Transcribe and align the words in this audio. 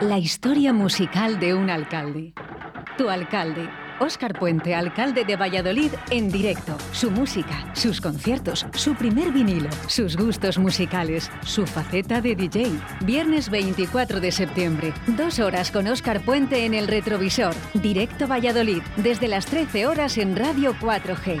La 0.00 0.16
historia 0.16 0.72
musical 0.72 1.40
de 1.40 1.54
un 1.54 1.70
alcalde. 1.70 2.32
Tu 2.96 3.08
alcalde. 3.08 3.68
Óscar 3.98 4.38
Puente, 4.38 4.72
alcalde 4.72 5.24
de 5.24 5.34
Valladolid, 5.34 5.90
en 6.10 6.30
directo. 6.30 6.78
Su 6.92 7.10
música, 7.10 7.68
sus 7.74 8.00
conciertos, 8.00 8.64
su 8.74 8.94
primer 8.94 9.32
vinilo, 9.32 9.68
sus 9.88 10.16
gustos 10.16 10.56
musicales, 10.56 11.32
su 11.42 11.66
faceta 11.66 12.20
de 12.20 12.36
DJ. 12.36 12.70
Viernes 13.04 13.50
24 13.50 14.20
de 14.20 14.30
septiembre, 14.30 14.92
dos 15.08 15.40
horas 15.40 15.72
con 15.72 15.88
Óscar 15.88 16.20
Puente 16.20 16.64
en 16.64 16.74
el 16.74 16.86
retrovisor. 16.86 17.56
Directo 17.74 18.28
Valladolid, 18.28 18.82
desde 18.98 19.26
las 19.26 19.46
13 19.46 19.88
horas 19.88 20.16
en 20.16 20.36
Radio 20.36 20.76
4G. 20.80 21.40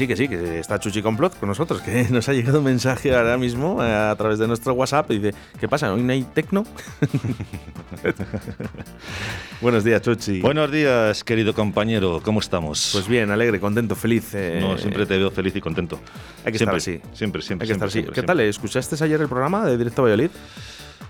Sí, 0.00 0.08
que 0.08 0.16
sí, 0.16 0.28
que 0.28 0.58
está 0.58 0.78
Chuchi 0.78 1.02
Complot 1.02 1.38
con 1.38 1.50
nosotros, 1.50 1.82
que 1.82 2.06
nos 2.10 2.26
ha 2.30 2.32
llegado 2.32 2.60
un 2.60 2.64
mensaje 2.64 3.14
ahora 3.14 3.36
mismo 3.36 3.84
eh, 3.84 3.92
a 3.92 4.16
través 4.16 4.38
de 4.38 4.48
nuestro 4.48 4.72
WhatsApp 4.72 5.10
y 5.10 5.18
dice, 5.18 5.34
¿qué 5.58 5.68
pasa? 5.68 5.92
¿Hoy 5.92 6.02
no 6.02 6.10
hay 6.10 6.22
tecno? 6.22 6.64
Buenos 9.60 9.84
días, 9.84 10.00
Chuchi. 10.00 10.40
Buenos 10.40 10.72
días, 10.72 11.22
querido 11.22 11.52
compañero, 11.52 12.22
¿cómo 12.24 12.40
estamos? 12.40 12.88
Pues 12.94 13.08
bien, 13.08 13.30
alegre, 13.30 13.60
contento, 13.60 13.94
feliz. 13.94 14.32
eh, 14.32 14.58
no, 14.62 14.78
siempre 14.78 15.04
te 15.04 15.18
veo 15.18 15.30
feliz 15.30 15.54
y 15.56 15.60
contento. 15.60 16.00
Hay 16.46 16.52
que 16.52 16.58
siempre, 16.58 16.78
estar 16.78 16.94
así. 16.94 17.02
Siempre, 17.12 17.42
siempre. 17.42 17.64
Hay 17.64 17.68
que 17.68 17.72
estar 17.74 17.88
así. 17.88 17.98
siempre, 17.98 18.14
¿Qué 18.14 18.22
tal? 18.22 18.40
¿Escuchaste 18.40 19.04
ayer 19.04 19.20
el 19.20 19.28
programa 19.28 19.66
de 19.66 19.76
Directo 19.76 20.02
Valladolid? 20.02 20.30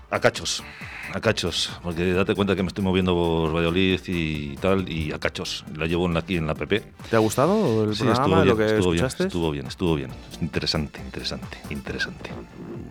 A 0.09 0.19
cachos, 0.19 0.61
a 1.13 1.19
cachos, 1.21 1.71
porque 1.83 2.13
date 2.13 2.35
cuenta 2.35 2.55
que 2.55 2.63
me 2.63 2.67
estoy 2.67 2.83
moviendo 2.83 3.13
por 3.13 3.53
Valladolid 3.55 3.99
y 4.07 4.55
tal, 4.57 4.87
y 4.89 5.11
a 5.11 5.19
cachos. 5.19 5.65
La 5.75 5.85
llevo 5.85 6.07
aquí 6.17 6.37
en 6.37 6.47
la 6.47 6.55
PP. 6.55 6.83
¿Te 7.09 7.15
ha 7.15 7.19
gustado 7.19 7.83
el 7.85 7.95
Sí, 7.95 8.03
programa, 8.03 8.21
estuvo 8.23 8.35
bien, 8.41 8.47
lo 8.47 8.57
que 8.57 8.65
estuvo 8.75 8.91
bien, 8.91 9.05
estuvo 9.05 9.51
bien, 9.51 9.67
estuvo 9.67 9.95
bien. 9.95 10.11
Interesante, 10.41 10.99
interesante, 11.01 11.57
interesante. 11.69 12.29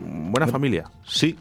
Buena 0.00 0.47
familia. 0.47 0.84
Sí, 1.06 1.36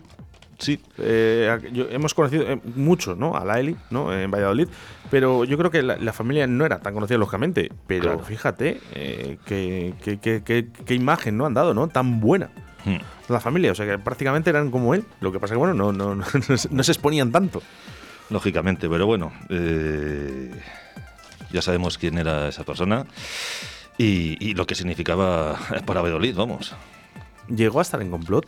sí. 0.58 0.80
Eh, 0.98 1.58
yo- 1.72 1.90
hemos 1.90 2.14
conocido 2.14 2.44
eh, 2.50 2.60
mucho 2.76 3.16
¿no? 3.16 3.36
a 3.36 3.46
la 3.46 3.60
Eli 3.60 3.76
¿no? 3.90 4.14
en 4.14 4.30
Valladolid, 4.32 4.68
pero 5.12 5.44
yo 5.46 5.58
creo 5.58 5.72
que 5.72 5.82
la, 5.82 5.98
la 5.98 6.14
familia 6.14 6.48
no 6.48 6.66
era 6.66 6.80
tan 6.80 6.94
conocida, 6.94 7.18
lógicamente. 7.18 7.72
Pero 7.88 8.04
Claro. 8.10 8.24
fíjate 8.24 8.80
eh, 8.94 9.38
qué, 9.46 9.94
qué- 10.02 10.68
qué 10.86 10.94
imagen 10.94 11.38
¿no? 11.38 11.46
han 11.46 11.54
dado, 11.54 11.74
¿no? 11.74 11.88
Tan 11.88 12.20
buena. 12.20 12.50
Hmm. 12.86 12.98
La 13.28 13.40
familia, 13.40 13.72
o 13.72 13.76
sea 13.76 13.86
que 13.86 13.98
prácticamente 14.00 14.50
eran 14.50 14.72
como 14.72 14.94
él. 14.94 15.04
Lo 15.22 15.32
que 15.32 15.40
pasa 15.40 15.54
que, 15.54 15.58
bueno, 15.58 15.74
no, 15.74 15.92
no, 15.92 16.16
no, 16.16 16.26
no 16.72 16.84
se- 16.84 16.92
exponían 16.92 17.32
tanto. 17.32 17.62
Lógicamente, 18.30 18.88
pero 18.88 19.06
bueno, 19.08 19.32
eh, 19.50 20.52
ya 21.52 21.62
sabemos 21.62 21.98
quién 21.98 22.18
era 22.20 22.48
esa 22.48 22.64
persona 22.64 23.06
y, 23.98 24.38
y 24.40 24.54
lo 24.54 24.68
que 24.68 24.76
significaba 24.76 25.58
para 25.86 26.02
Valladolid, 26.02 26.36
vamos. 26.36 26.76
Llegó 27.48 27.80
a 27.80 27.82
estar 27.82 28.02
en 28.02 28.12
complot. 28.12 28.46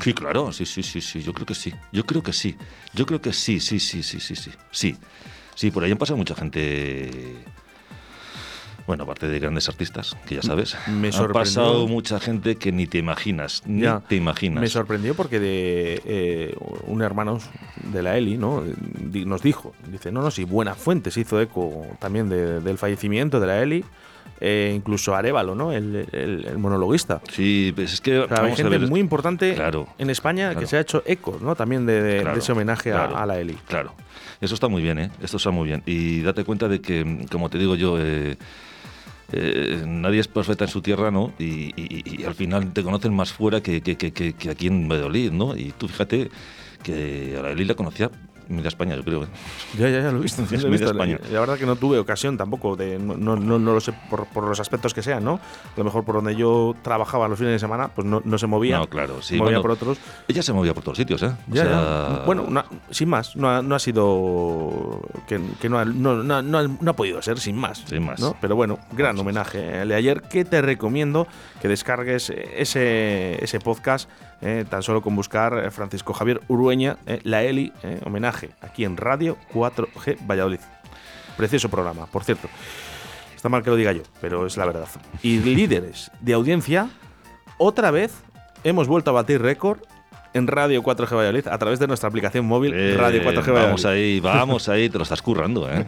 Sí, 0.00 0.12
claro, 0.14 0.52
sí, 0.52 0.64
sí, 0.66 0.82
sí, 0.82 1.00
sí, 1.00 1.22
yo 1.22 1.32
creo 1.34 1.46
que 1.46 1.54
sí, 1.54 1.74
yo 1.92 2.04
creo 2.06 2.22
que 2.22 2.32
sí, 2.32 2.56
yo 2.94 3.04
creo 3.06 3.20
que 3.20 3.32
sí, 3.32 3.58
sí, 3.60 3.78
sí, 3.80 4.02
sí, 4.02 4.20
sí, 4.20 4.34
sí, 4.36 4.50
sí, 4.70 4.96
sí, 5.54 5.70
por 5.70 5.84
ahí 5.84 5.92
han 5.92 5.98
pasado 5.98 6.16
mucha 6.16 6.34
gente, 6.34 7.44
bueno, 8.86 9.04
aparte 9.04 9.28
de 9.28 9.38
grandes 9.38 9.68
artistas, 9.68 10.16
que 10.26 10.34
ya 10.36 10.42
sabes, 10.42 10.76
Me 10.88 11.08
ha 11.08 11.12
sorprendió. 11.12 11.32
pasado 11.40 11.86
mucha 11.86 12.18
gente 12.20 12.56
que 12.56 12.72
ni 12.72 12.86
te 12.86 12.98
imaginas, 12.98 13.62
ni 13.66 13.82
Ya. 13.82 14.00
te 14.00 14.16
imaginas. 14.16 14.60
Me 14.60 14.68
sorprendió 14.68 15.14
porque 15.14 15.38
de 15.40 16.02
eh, 16.04 16.56
un 16.86 17.02
hermano 17.02 17.38
de 17.92 18.02
la 18.02 18.16
Eli 18.16 18.36
¿no? 18.36 18.62
Nos 19.24 19.42
dijo, 19.42 19.72
dice, 19.88 20.10
no, 20.10 20.20
no, 20.22 20.30
sí, 20.30 20.44
Buena 20.44 20.74
Fuente 20.74 21.10
se 21.10 21.20
hizo 21.20 21.40
eco 21.40 21.86
también 22.00 22.28
de- 22.28 22.60
del 22.60 22.76
fallecimiento 22.78 23.38
de 23.40 23.46
la 23.46 23.62
Eli, 23.62 23.84
eh, 24.40 24.72
incluso 24.74 25.14
Arevalo, 25.14 25.54
¿no? 25.54 25.70
el, 25.72 26.08
el- 26.10 26.44
el 26.46 26.58
monologuista. 26.58 27.20
Sí, 27.30 27.72
pues 27.76 27.92
es 27.92 28.00
que 28.00 28.18
O 28.18 28.28
sea, 28.28 28.42
hay 28.44 28.52
a 28.52 28.56
gente 28.56 28.78
ver, 28.78 28.88
muy 28.88 28.98
importante 28.98 29.54
Claro, 29.54 29.86
en 29.98 30.10
España 30.10 30.54
que 30.56 30.66
se 30.66 30.76
ha 30.76 30.80
hecho 30.80 31.02
eco 31.06 31.38
¿no? 31.40 31.54
también 31.54 31.86
de, 31.86 32.02
de- 32.02 32.14
de 32.14 32.20
Claro, 32.22 32.38
ese 32.38 32.50
homenaje 32.52 32.92
a- 32.92 33.04
a, 33.04 33.26
la 33.26 33.38
Eli. 33.38 33.54
Claro, 33.68 33.94
eso 34.40 34.54
está 34.54 34.66
muy 34.66 34.82
bien, 34.82 34.98
¿eh? 34.98 35.10
Esto 35.22 35.36
está 35.36 35.50
muy 35.52 35.68
bien. 35.68 35.84
Y 35.86 36.22
date 36.22 36.42
cuenta 36.42 36.66
de 36.66 36.80
que, 36.80 37.26
como 37.30 37.48
te 37.48 37.58
digo 37.58 37.76
yo, 37.76 37.96
eh, 38.00 38.36
eh, 39.32 39.82
nadie 39.86 40.20
es 40.20 40.28
perfecta 40.28 40.64
en 40.64 40.70
su 40.70 40.82
tierra, 40.82 41.10
¿no? 41.10 41.32
Y, 41.38 42.24
al 42.24 42.34
final 42.34 42.72
te 42.72 42.82
conocen 42.82 43.14
más 43.14 43.32
fuera 43.32 43.60
que, 43.62 43.80
que- 43.82 43.96
que- 43.96 44.50
aquí 44.50 44.66
en 44.66 44.88
Valladolid, 44.88 45.30
¿no? 45.32 45.56
Y 45.56 45.72
tú 45.78 45.88
fíjate 45.88 46.30
que 46.82 47.36
a 47.38 47.42
la 47.42 47.50
Eli 47.52 47.64
la 47.64 47.74
conocía 47.74 48.10
media 48.52 48.68
España, 48.68 48.94
yo 48.96 49.02
creo. 49.04 49.24
¿eh? 49.24 49.28
Ya, 49.78 49.88
ya, 49.88 50.00
ya 50.02 50.10
lo 50.12 50.18
he 50.18 50.22
visto. 50.22 50.42
ya 50.50 50.58
lo 50.58 50.68
he 50.68 50.70
visto. 50.70 50.90
España. 50.90 51.18
La 51.30 51.40
verdad 51.40 51.58
que 51.58 51.66
no 51.66 51.76
tuve 51.76 51.98
ocasión 51.98 52.36
tampoco, 52.36 52.76
de, 52.76 52.98
no, 52.98 53.16
no, 53.16 53.36
no- 53.36 53.58
no 53.58 53.72
lo 53.74 53.80
sé 53.80 53.92
por, 54.10 54.26
por 54.26 54.44
los 54.44 54.60
aspectos 54.60 54.94
que 54.94 55.02
sean, 55.02 55.24
¿no? 55.24 55.34
A 55.34 55.78
lo 55.78 55.84
mejor 55.84 56.04
por 56.04 56.14
donde 56.16 56.36
yo 56.36 56.74
trabajaba 56.82 57.28
los 57.28 57.38
fines 57.38 57.52
de 57.54 57.58
semana, 57.58 57.88
pues 57.88 58.06
no, 58.06 58.22
no 58.24 58.38
se 58.38 58.46
movía. 58.46 58.78
No, 58.78 58.86
claro, 58.88 59.20
sí. 59.22 59.34
movía 59.36 59.44
bueno, 59.58 59.62
por 59.62 59.70
otros. 59.72 59.98
Ella 60.28 60.42
se 60.42 60.52
movía 60.52 60.74
por 60.74 60.82
todos 60.84 60.98
sitios, 60.98 61.22
¿eh? 61.22 61.26
O 61.50 61.54
Ya, 61.54 61.62
sea, 61.64 61.70
ya. 62.18 62.22
Bueno, 62.26 62.46
sin 62.90 63.08
más, 63.08 63.36
no 63.36 63.48
ha, 63.50 63.62
no 63.62 63.74
ha 63.74 63.78
sido. 63.78 65.00
que, 65.26 65.40
que 65.60 65.68
no, 65.68 65.78
ha, 65.78 65.84
no, 65.84 66.22
no 66.22 66.90
ha- 66.90 66.92
podido 66.96 67.22
ser 67.22 67.38
sin 67.38 67.56
más. 67.56 67.82
Sin 67.86 68.04
más. 68.04 68.20
Pero 68.40 68.54
bueno, 68.56 68.78
gran 68.92 69.18
homenaje 69.18 69.82
el 69.82 69.88
de 69.88 69.94
ayer 69.94 70.22
que 70.22 70.44
te 70.44 70.60
recomiendo 70.60 71.26
que 71.60 71.68
descargues 71.68 72.30
ese, 72.30 73.42
ese 73.42 73.60
podcast. 73.60 74.08
Eh, 74.42 74.64
tan 74.68 74.82
solo 74.82 75.02
con 75.02 75.14
buscar 75.14 75.56
eh, 75.56 75.70
Francisco 75.70 76.12
Javier 76.12 76.40
Urueña, 76.48 76.98
eh, 77.06 77.20
La 77.22 77.44
Eli, 77.44 77.72
homenaje, 78.04 78.50
aquí 78.60 78.84
en 78.84 78.96
Radio 78.96 79.38
4G 79.54 80.18
Valladolid. 80.26 80.58
Precioso 81.36 81.68
programa, 81.68 82.06
por 82.06 82.24
cierto. 82.24 82.48
Está 83.36 83.48
mal 83.48 83.62
que 83.62 83.70
lo 83.70 83.76
diga 83.76 83.92
yo, 83.92 84.02
pero 84.20 84.44
es 84.46 84.56
la 84.56 84.66
verdad. 84.66 84.88
Y 85.22 85.38
líderes 85.38 86.10
de 86.20 86.32
audiencia, 86.32 86.90
otra 87.56 87.92
vez 87.92 88.12
hemos 88.64 88.88
vuelto 88.88 89.10
a 89.10 89.14
batir 89.14 89.40
récord 89.40 89.80
en 90.34 90.46
Radio 90.46 90.82
4G 90.82 91.14
Valladolid 91.14 91.48
a 91.48 91.58
través 91.58 91.78
de 91.78 91.86
nuestra 91.86 92.08
aplicación 92.08 92.46
móvil 92.46 92.72
eh, 92.74 92.96
Radio 92.96 93.22
4G 93.22 93.34
Valladolid. 93.34 93.64
Vamos 93.64 93.84
ahí, 93.84 94.20
vamos 94.20 94.68
ahí, 94.68 94.88
te 94.88 94.98
lo 94.98 95.04
estás 95.04 95.22
currando, 95.22 95.68
¿eh? 95.70 95.84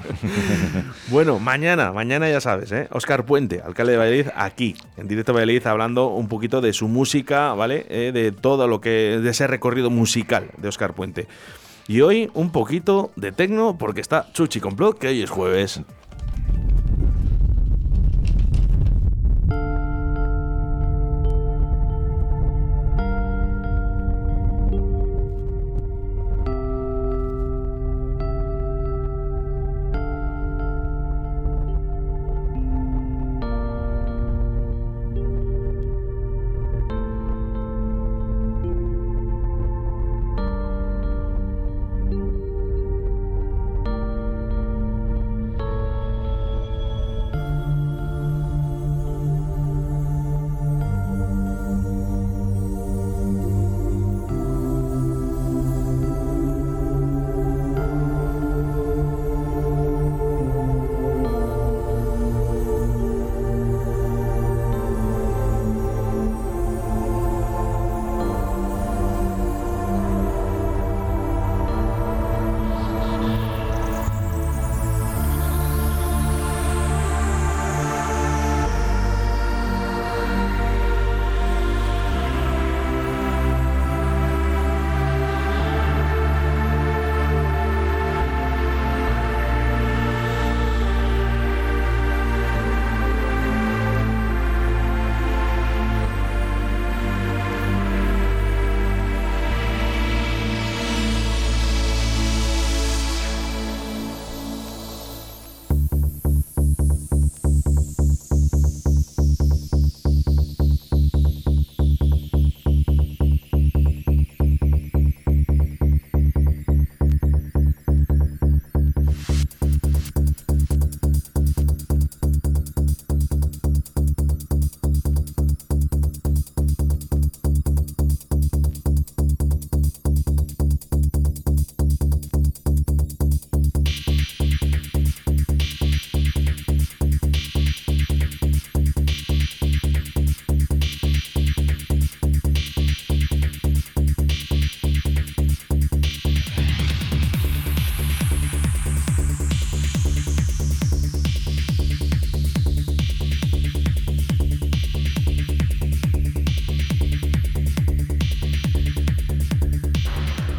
Bueno, 1.08 1.38
mañana, 1.38 1.93
mañana 1.93 2.29
ya 2.29 2.41
sabes, 2.41 2.73
¿eh? 2.73 2.88
Oscar 2.91 3.25
Puente, 3.25 3.62
alcalde 3.64 3.93
de 3.93 3.99
Valladolid, 3.99 4.29
aquí, 4.35 4.76
en 4.96 5.08
directo 5.08 5.32
a 5.32 5.35
Valladolid, 5.35 5.67
hablando 5.67 6.08
un 6.08 6.29
poquito 6.29 6.61
de 6.61 6.73
su 6.73 6.88
música, 6.88 7.55
¿vale? 7.55 7.87
Eh, 7.88 8.12
de 8.12 8.32
todo 8.32 8.69
lo 8.69 8.81
que. 8.81 9.20
de 9.23 9.31
ese 9.31 9.46
recorrido 9.46 9.91
musical 9.91 10.50
de 10.56 10.69
Oscar 10.69 10.94
Puente. 10.94 11.26
Y 11.87 12.00
hoy 12.00 12.31
un 12.32 12.50
poquito 12.50 13.11
de 13.14 13.32
tecno, 13.32 13.76
porque 13.76 14.00
está 14.00 14.32
Chuchi 14.32 14.61
Complot, 14.61 14.99
que 14.99 15.08
hoy 15.08 15.23
es 15.23 15.31
jueves. 15.31 15.82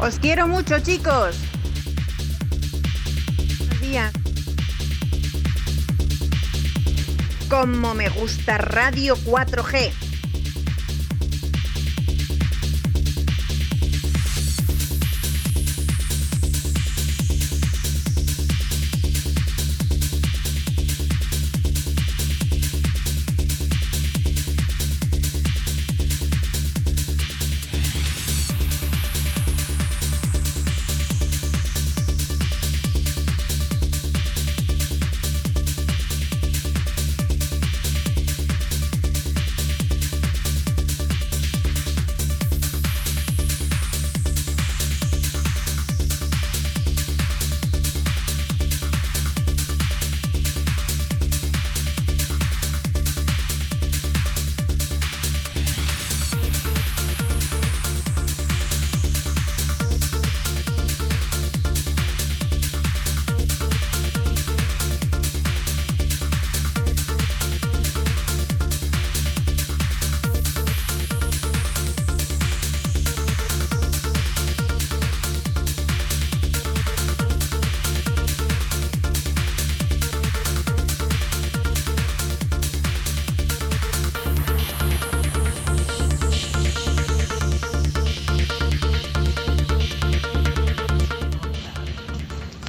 Os 0.06 0.20
quiero 0.20 0.46
mucho, 0.46 0.78
chicos. 0.78 1.36
Buenos 3.58 3.80
días. 3.80 4.12
Como 7.50 7.92
me 7.92 8.08
gusta 8.10 8.56
Radio 8.56 9.16
4G. 9.16 10.05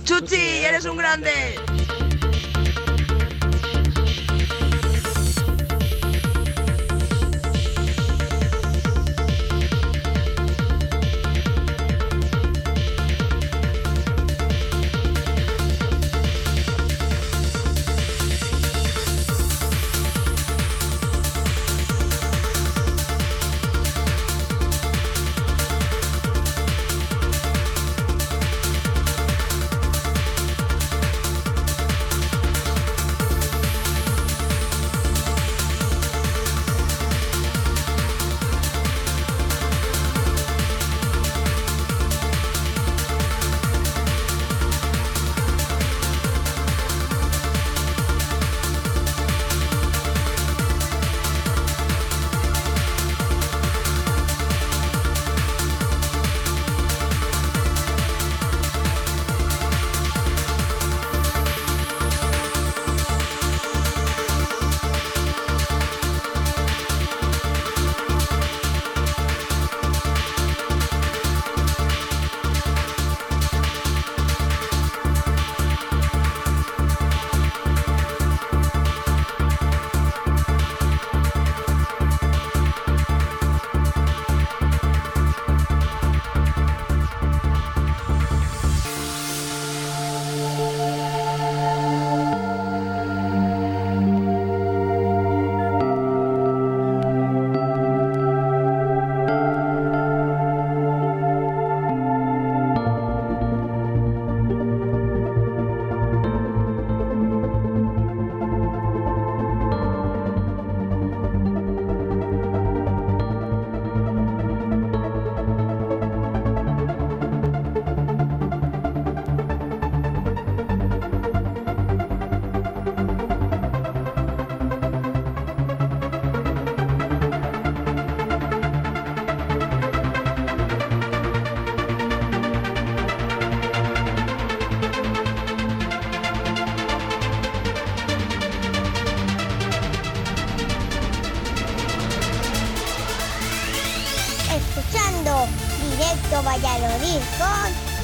Chuchi, 0.08 0.64
eres 0.64 0.86
un 0.86 0.96
grande. 0.96 1.60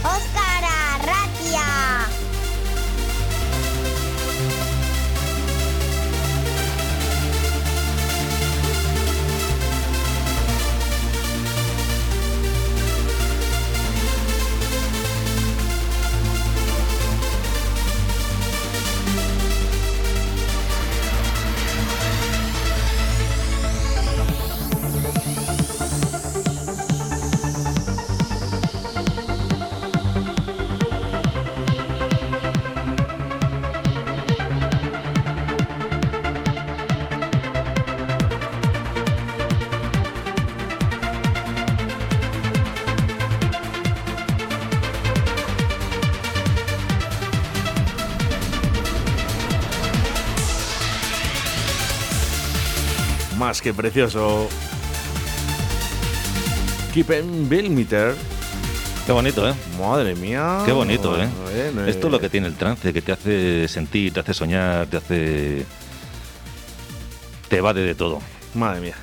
Con 0.04 0.43
Más 53.54 53.62
que 53.62 53.72
precioso. 53.72 54.50
Kippen 56.92 57.48
Billmeter 57.48 58.16
Qué 59.06 59.12
bonito, 59.12 59.48
¿eh? 59.48 59.54
Madre 59.80 60.16
mía. 60.16 60.64
Qué 60.66 60.72
bonito, 60.72 61.22
¿eh? 61.22 61.30
Bueno, 61.72 61.86
Esto 61.86 62.08
es 62.08 62.12
lo 62.12 62.20
que 62.20 62.30
tiene 62.30 62.48
el 62.48 62.56
trance, 62.56 62.92
que 62.92 63.04
te 63.04 63.12
hace 63.12 63.68
sentir, 63.68 64.12
te 64.12 64.22
hace 64.22 64.34
soñar, 64.34 64.88
te 64.88 64.98
hace... 64.98 65.66
Te 67.48 67.58
evade 67.58 67.84
de 67.84 67.94
todo. 67.94 68.22
Madre 68.56 68.82
mía. 68.82 68.96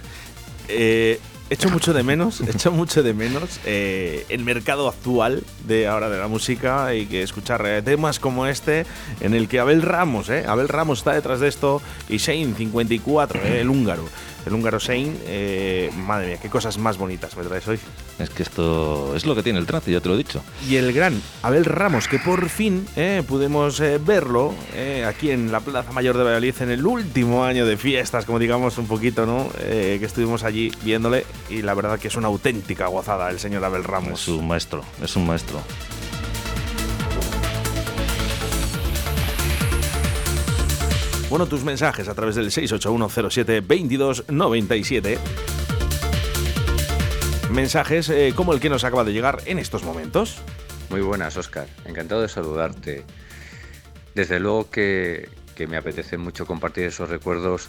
Eh, 0.67 1.21
echo 1.51 1.69
mucho 1.69 1.93
de 1.93 2.03
menos, 2.05 2.41
echo 2.49 2.71
mucho 2.71 3.03
de 3.03 3.13
menos 3.13 3.61
eh, 3.67 4.25
el 4.29 4.45
mercado 4.45 4.89
actual 4.89 5.43
de 5.67 5.89
ahora 5.89 6.09
de 6.09 6.19
la 6.19 6.29
música 6.29 6.95
y 6.95 7.07
que 7.07 7.23
escuchar 7.23 7.67
eh, 7.67 7.83
temas 7.83 8.21
como 8.21 8.47
este 8.47 8.87
en 9.21 9.35
el 9.35 9.49
que 9.49 9.59
Abel 9.59 9.83
Ramos, 9.83 10.31
eh, 10.31 10.45
Abel 10.47 10.69
Ramos 10.69 11.01
está 11.01 11.13
detrás 11.13 11.41
de 11.41 11.49
esto 11.49 11.83
y 12.09 12.19
Shane 12.19 12.55
54, 12.55 13.41
eh, 13.43 13.61
el 13.61 13.69
húngaro, 13.69 14.05
el 14.47 14.53
húngaro 14.53 14.79
Shane, 14.79 15.15
eh, 15.27 15.91
madre 15.97 16.29
mía, 16.29 16.39
qué 16.41 16.49
cosas 16.49 16.79
más 16.79 16.99
bonitas 16.99 17.37
me 17.37 17.45
traes 17.45 17.67
hoy. 17.69 17.79
Es 18.19 18.31
que 18.31 18.43
esto 18.43 19.15
es 19.17 19.25
lo 19.27 19.35
que 19.35 19.43
tiene 19.43 19.59
el 19.59 19.67
trance, 19.67 19.91
ya 19.91 20.01
te 20.01 20.09
lo 20.09 20.15
he 20.15 20.19
dicho. 20.19 20.43
Y 20.69 20.77
el 20.77 20.93
gran 20.93 21.21
Abel 21.43 21.65
Ramos, 21.65 22.09
que 22.09 22.19
por 22.19 22.49
fin 22.49 22.87
eh, 22.97 23.23
pudimos 23.27 23.81
eh, 23.81 23.99
verlo 23.99 24.55
eh, 24.75 25.05
aquí 25.07 25.31
en 25.31 25.51
la 25.51 25.61
Plaza 25.61 25.93
Mayor 25.93 26.17
de 26.17 26.25
Valladolid 26.25 26.55
en 26.61 26.71
el 26.71 26.85
último 26.85 27.45
año 27.45 27.67
de 27.67 27.77
fiestas, 27.77 28.25
como 28.25 28.39
digamos 28.39 28.79
un 28.79 28.87
poquito, 28.87 29.27
¿no? 29.27 29.49
Que 29.61 30.05
estuvimos 30.05 30.45
allí 30.45 30.73
viéndole 30.83 31.25
y 31.49 31.63
la 31.63 31.75
verdad 31.75 31.99
que 31.99 32.09
es 32.09 32.17
una 32.17 32.29
auténtica 32.29 32.87
gozada 32.87 33.31
el 33.31 33.39
señor 33.39 33.65
Abel 33.65 33.85
Ramos. 33.85 34.23
Es 34.23 34.29
un 34.29 34.47
maestro, 34.47 34.85
es 35.03 35.17
un 35.17 35.27
maestro. 35.27 35.61
Bueno, 41.31 41.47
tus 41.47 41.63
mensajes 41.63 42.09
a 42.09 42.15
través 42.15 42.35
del 42.35 42.51
681072297. 42.51 45.17
Mensajes 47.53 48.09
eh, 48.09 48.33
como 48.35 48.53
el 48.53 48.59
que 48.59 48.69
nos 48.69 48.83
acaba 48.83 49.05
de 49.05 49.13
llegar 49.13 49.39
en 49.47 49.61
estos 49.61 49.85
momentos. 49.85 50.39
Muy 50.89 51.03
buenas, 51.03 51.37
Oscar. 51.37 51.69
Encantado 51.85 52.23
de 52.23 52.29
saludarte. 52.29 53.05
Desde 54.13 54.41
luego 54.41 54.71
que, 54.71 55.29
me 55.69 55.77
apetece 55.77 56.19
mucho 56.19 56.47
compartir 56.47 56.87
esos 56.87 57.09
recuerdos 57.09 57.69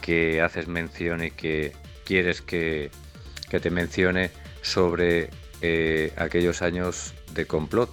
que 0.00 0.40
haces 0.40 0.68
mención 0.68 1.24
y 1.24 1.32
que 1.32 1.72
quieres 2.04 2.42
que, 2.42 2.92
que 3.48 3.58
te 3.58 3.70
mencione 3.70 4.30
sobre 4.62 5.30
eh, 5.62 6.12
aquellos 6.16 6.62
años 6.62 7.12
de 7.34 7.44
complot. 7.44 7.90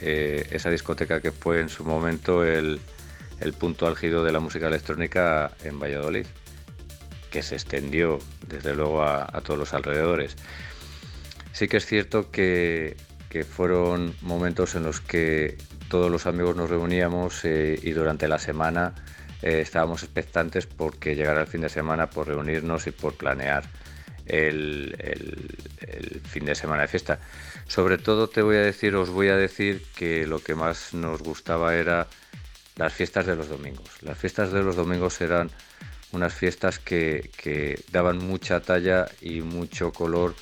Eh, 0.00 0.46
esa 0.52 0.70
discoteca 0.70 1.20
que 1.20 1.32
fue 1.32 1.60
en 1.60 1.68
su 1.68 1.82
momento 1.82 2.44
el, 2.44 2.78
el 3.40 3.52
punto 3.52 3.86
álgido 3.86 4.24
de 4.24 4.32
la 4.32 4.40
música 4.40 4.68
electrónica 4.68 5.50
en 5.64 5.78
Valladolid, 5.78 6.26
que 7.30 7.42
se 7.42 7.54
extendió 7.54 8.18
desde 8.48 8.74
luego 8.74 9.02
a, 9.02 9.26
todos 9.44 9.58
los 9.58 9.74
alrededores. 9.74 10.36
Sí 11.52 11.68
que 11.68 11.78
es 11.78 11.86
cierto 11.86 12.30
que, 12.30 12.96
fueron 13.50 14.14
momentos 14.22 14.74
en 14.76 14.84
los 14.84 15.02
que 15.02 15.58
todos 15.90 16.10
los 16.10 16.24
amigos 16.26 16.56
nos 16.56 16.70
reuníamos 16.70 17.44
eh, 17.44 17.78
y 17.82 17.90
durante 17.90 18.28
la 18.28 18.38
semana 18.38 18.94
eh, 19.42 19.60
estábamos 19.60 20.02
expectantes 20.02 20.66
porque 20.66 21.14
llegara 21.14 21.42
el 21.42 21.46
fin 21.46 21.60
de 21.60 21.68
semana 21.68 22.08
por 22.08 22.28
reunirnos 22.28 22.86
y 22.86 22.92
por 22.92 23.12
planear 23.14 23.64
el, 24.24 24.96
el- 24.98 25.54
el 25.86 26.20
fin 26.22 26.46
de 26.46 26.54
semana 26.54 26.82
de 26.82 26.88
fiesta. 26.88 27.18
Sobre 27.66 27.98
todo 27.98 28.28
te 28.28 28.40
voy 28.40 28.56
a 28.56 28.60
decir, 28.60 28.96
os 28.96 29.10
voy 29.10 29.28
a 29.28 29.36
decir 29.36 29.82
que 29.94 30.26
lo 30.26 30.38
que 30.38 30.54
más 30.54 30.94
nos 30.94 31.20
gustaba 31.22 31.74
era 31.74 32.06
las 32.76 32.92
fiestas 32.92 33.26
de 33.26 33.36
los 33.36 33.48
domingos. 33.48 34.02
Las 34.02 34.18
fiestas 34.18 34.52
de 34.52 34.62
los 34.62 34.76
domingos 34.76 35.20
eran 35.20 35.50
unas 36.12 36.34
fiestas 36.34 36.78
que, 36.78 37.30
daban 37.92 38.18
mucha 38.18 38.60
talla 38.60 39.08
y 39.20 39.40
mucho 39.42 39.92
color 39.92 40.34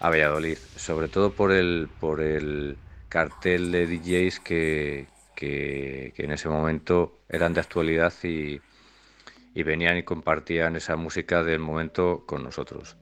a 0.00 0.10
Valladolid, 0.10 0.58
sobre 0.76 1.08
todo 1.08 1.34
por 1.34 1.52
el, 1.52 1.88
por 2.00 2.20
el 2.20 2.78
cartel 3.08 3.72
de 3.72 3.86
DJs 3.86 4.40
que, 4.40 5.08
que- 5.34 6.12
que 6.16 6.24
en 6.24 6.32
ese 6.32 6.48
momento 6.48 7.20
eran 7.28 7.54
de 7.54 7.60
actualidad 7.60 8.12
y, 8.24 8.60
y 9.54 9.62
venían 9.62 9.96
y 9.98 10.02
compartían 10.02 10.76
esa 10.76 10.96
música 10.96 11.42
del 11.44 11.60
momento 11.60 12.24
con 12.26 12.42
nosotros. 12.44 12.96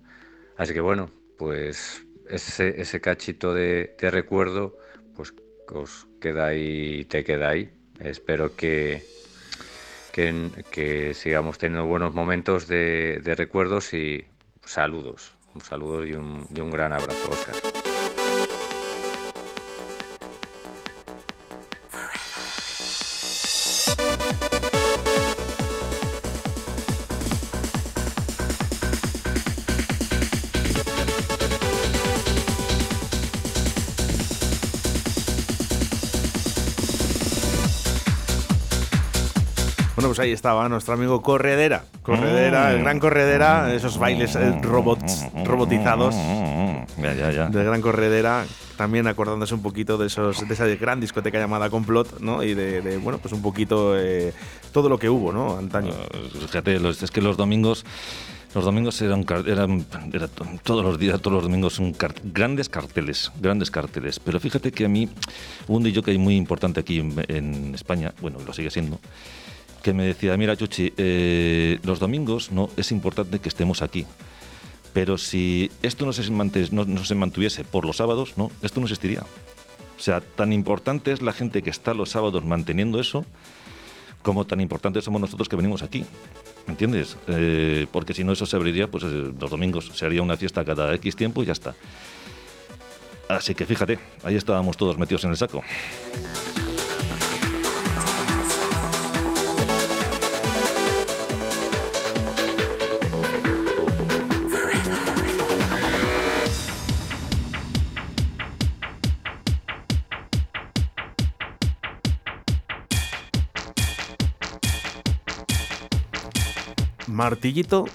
Así 0.57 0.75
que 0.75 0.81
bueno, 0.81 1.11
pues 1.39 2.07
ese, 2.29 2.81
ese 2.81 3.01
cachito 3.01 3.55
de, 3.55 3.97
de 4.01 4.11
recuerdo 4.11 4.77
pues 5.15 5.35
os 5.69 6.09
queda 6.21 6.47
ahí, 6.49 7.05
te 7.07 7.25
queda 7.25 7.51
ahí. 7.51 7.71
Espero 8.01 8.57
que, 8.57 9.05
que, 10.13 11.13
sigamos 11.15 11.59
teniendo 11.59 11.87
buenos 11.87 12.15
momentos 12.15 12.67
de, 12.67 13.21
de 13.23 13.35
recuerdos 13.35 13.95
y 13.95 14.25
saludos. 14.65 15.33
Un 15.55 15.61
saludo 15.61 16.05
y 16.07 16.15
un, 16.15 16.47
y 16.55 16.61
un 16.61 16.71
gran 16.71 16.93
abrazo, 16.93 17.31
Oscar. 17.31 17.72
Bueno, 39.95 40.09
pues 40.09 40.19
ahí 40.21 40.33
estaba 40.33 40.67
nuestro 40.71 40.95
amigo 40.95 41.21
Corredera. 41.21 41.85
Corredera, 42.03 42.73
el 42.73 42.79
gran 42.81 42.99
Corredera, 42.99 43.75
esos 43.75 43.99
bailes 43.99 44.35
eh, 44.37 44.59
robots, 44.63 45.27
robotizados. 45.45 46.15
Ya, 46.99 47.15
ya, 47.15 47.31
ya. 47.31 47.47
del 47.49 47.65
gran 47.65 47.81
corredera, 47.81 48.45
también 48.77 49.07
acordándose 49.07 49.55
un 49.55 49.63
poquito 49.63 49.97
de 49.99 50.07
esos 50.09 50.47
de 50.47 50.53
esa 50.55 50.67
gran 50.67 51.01
discoteca 51.01 51.39
llamada 51.39 51.71
Complot, 51.71 52.21
¿no? 52.21 52.43
Y 52.43 52.55
de, 52.55 52.81
de, 52.83 52.97
bueno, 52.99 53.19
pues 53.19 53.33
un 53.33 53.41
poquito 53.43 53.99
eh, 53.99 54.33
todo 54.73 54.89
lo 54.89 54.99
que 54.99 55.09
hubo, 55.09 55.33
¿no? 55.33 55.57
Antaño. 55.57 55.93
Fíjate, 56.47 56.79
los- 56.81 57.03
es 57.03 57.11
que 57.11 57.21
los 57.23 57.37
domingos, 57.37 57.85
los 58.55 58.65
domingos 58.65 59.01
eran, 59.03 59.25
eran, 59.47 59.87
era 60.13 60.29
to- 60.29 60.47
todos 60.63 60.85
los 60.85 60.99
días, 60.99 61.21
todos 61.21 61.35
los 61.35 61.43
domingos 61.45 61.75
son 61.75 61.93
car- 61.93 62.15
grandes 62.25 62.69
carteles, 62.69 63.31
grandes 63.41 63.71
carteles. 63.71 64.19
Pero 64.21 64.39
fíjate 64.41 64.71
que 64.73 64.85
a 64.85 64.89
mí 64.89 65.09
un 65.69 65.83
DJ 65.83 66.19
muy 66.19 66.37
importante 66.37 66.81
aquí 66.81 66.99
en, 67.01 67.15
en 67.29 67.75
España, 67.75 68.13
bueno, 68.21 68.39
lo 68.47 68.53
sigue 68.53 68.71
siendo, 68.71 68.99
que 69.83 69.93
me 69.93 70.05
decía, 70.05 70.37
mira 70.37 70.57
Chuchi, 70.57 70.93
eh, 70.97 71.79
los 71.83 71.99
domingos 71.99 72.51
no 72.53 72.71
es 72.77 72.93
importante 72.93 73.39
que 73.41 73.49
estemos 73.49 73.83
aquí. 73.83 74.07
Pero 74.93 75.17
si 75.19 75.71
esto 75.83 76.05
no 76.07 76.13
se, 76.13 76.23
mante- 76.31 76.69
no- 76.71 76.85
no 76.85 77.05
se 77.05 77.15
mantuviese 77.15 77.65
por 77.65 77.85
los 77.85 77.97
sábados, 77.97 78.35
no, 78.37 78.51
esto 78.63 78.81
no 78.81 78.87
existiría. 78.87 79.21
O 79.99 80.01
sea, 80.03 80.21
tan 80.21 80.53
importante 80.53 81.13
es 81.13 81.23
la 81.23 81.33
gente 81.33 81.63
que 81.63 81.71
está 81.71 81.95
los 81.95 82.11
sábados 82.11 82.45
manteniendo 82.45 83.01
eso, 83.01 83.25
como 84.23 84.45
tan 84.47 84.61
importantes 84.61 85.05
somos 85.05 85.21
nosotros 85.21 85.49
que 85.49 85.57
venimos 85.57 85.83
aquí. 85.83 86.05
¿Me 86.67 86.73
entiendes? 86.73 87.17
Eh, 87.27 87.87
porque 87.91 88.15
si 88.15 88.23
no, 88.23 88.33
eso 88.33 88.47
se 88.47 88.55
abriría 88.57 88.89
pues, 88.91 89.03
eh, 89.05 89.33
los 89.41 89.51
domingos. 89.51 89.91
Se 89.95 90.07
haría 90.07 90.23
una 90.23 90.37
fiesta 90.37 90.65
cada 90.65 90.95
X 90.95 91.17
tiempo 91.17 91.43
y 91.43 91.47
ya 91.47 91.53
está. 91.53 91.75
Así 93.29 93.55
que 93.55 93.65
fíjate, 93.67 93.99
ahí 94.25 94.37
estábamos 94.37 94.77
todos 94.77 94.99
metidos 94.99 95.25
en 95.25 95.31
el 95.31 95.37
saco. 95.37 95.63
Martillito 117.13 117.87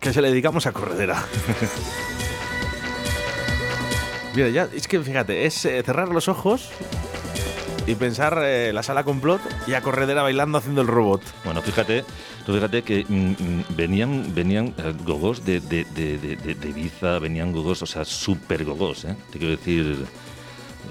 que 0.00 0.12
se 0.12 0.20
le 0.20 0.28
dedicamos 0.28 0.66
a 0.66 0.72
Corredera. 0.72 1.24
Mira, 4.34 4.50
ya, 4.50 4.68
es 4.74 4.86
que 4.86 5.00
fíjate, 5.00 5.46
es 5.46 5.64
eh, 5.64 5.82
cerrar 5.82 6.08
los 6.08 6.28
ojos 6.28 6.68
y 7.86 7.94
pensar 7.94 8.38
eh, 8.42 8.72
la 8.72 8.82
sala 8.82 9.04
complot 9.04 9.40
y 9.66 9.74
a 9.74 9.80
Corredera 9.80 10.22
bailando 10.22 10.58
haciendo 10.58 10.82
el 10.82 10.88
robot. 10.88 11.22
Bueno, 11.44 11.62
fíjate, 11.62 12.04
tú 12.44 12.52
fíjate 12.52 12.82
que 12.82 13.04
mm, 13.08 13.14
mm, 13.14 13.64
venían, 13.76 14.34
venían 14.34 14.74
eh, 14.78 14.92
gogos 15.04 15.44
de, 15.44 15.60
de, 15.60 15.84
de, 15.84 16.18
de, 16.18 16.68
Ibiza, 16.68 17.18
venían 17.18 17.52
gogos, 17.52 17.82
o 17.82 17.86
sea, 17.86 18.04
súper 18.04 18.64
gogos, 18.64 19.04
¿eh? 19.04 19.16
Te 19.30 19.38
quiero 19.38 19.56
decir, 19.56 20.04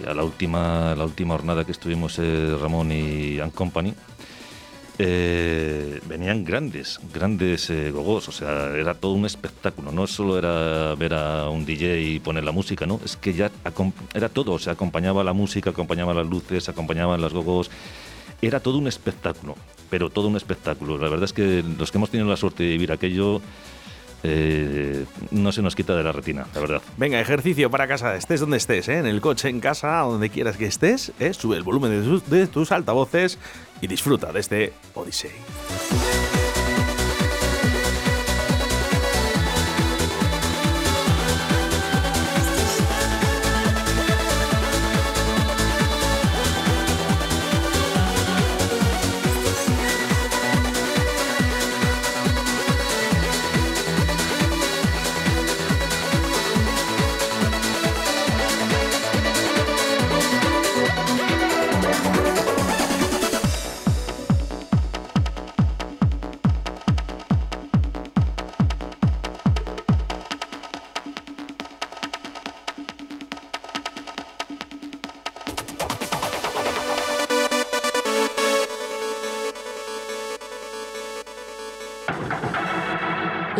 ya 0.03 0.13
la 0.13 0.23
última, 0.23 0.95
la 0.95 1.03
última 1.03 1.35
jornada 1.35 1.65
que 1.65 1.73
estuvimos 1.73 2.17
eh, 2.19 2.57
Ramón 2.59 2.91
y 2.91 3.39
Ann 3.39 3.51
Company, 3.51 3.93
eh, 4.97 5.99
venían 6.07 6.45
grandes, 6.45 6.99
grandes 7.13 7.69
eh, 7.69 7.91
gogos, 7.91 8.29
o 8.29 8.31
sea, 8.31 8.69
era 8.75 8.93
todo 8.93 9.11
un 9.11 9.25
espectáculo, 9.25 9.91
no 9.91 10.07
solo 10.07 10.37
era 10.37 10.95
ver 10.95 11.13
a 11.13 11.49
un 11.49 11.65
DJ 11.65 12.01
y 12.01 12.19
poner 12.19 12.43
la 12.45 12.51
música, 12.51 12.85
¿no? 12.85 12.99
Es 13.03 13.17
que 13.17 13.33
ya 13.33 13.51
era 14.13 14.29
todo, 14.29 14.53
o 14.53 14.59
sea, 14.59 14.73
acompañaba 14.73 15.23
la 15.23 15.33
música, 15.33 15.71
acompañaba 15.71 16.13
las 16.13 16.27
luces, 16.27 16.69
acompañaban 16.69 17.19
las 17.19 17.33
gogos, 17.33 17.69
era 18.41 18.59
todo 18.59 18.77
un 18.77 18.87
espectáculo, 18.87 19.55
pero 19.89 20.09
todo 20.09 20.27
un 20.27 20.37
espectáculo. 20.37 20.97
La 20.97 21.09
verdad 21.09 21.25
es 21.25 21.33
que 21.33 21.63
los 21.77 21.91
que 21.91 21.97
hemos 21.97 22.09
tenido 22.09 22.29
la 22.29 22.37
suerte 22.37 22.63
de 22.63 22.69
vivir 22.69 22.91
aquello, 22.91 23.41
eh, 24.27 25.05
no 25.29 25.51
se 25.51 25.61
nos 25.61 25.75
quita 25.75 25.95
de 25.95 26.03
la 26.03 26.11
retina, 26.11 26.47
la 26.55 26.61
verdad. 26.61 26.81
Venga, 26.97 27.19
ejercicio 27.21 27.69
para 27.69 27.87
casa, 27.87 28.15
estés 28.15 28.39
donde 28.39 28.57
estés, 28.57 28.87
¿eh? 28.89 28.97
en 28.97 29.05
el 29.05 29.21
coche, 29.21 29.49
en 29.49 29.59
casa, 29.59 29.99
donde 29.99 30.29
quieras 30.29 30.57
que 30.57 30.65
estés, 30.65 31.11
¿eh? 31.19 31.33
sube 31.33 31.57
el 31.57 31.63
volumen 31.63 31.91
de 31.91 32.01
tus, 32.01 32.27
de 32.27 32.47
tus 32.47 32.71
altavoces 32.71 33.37
y 33.81 33.87
disfruta 33.87 34.31
de 34.31 34.39
este 34.39 34.73
Odyssey. 34.95 35.31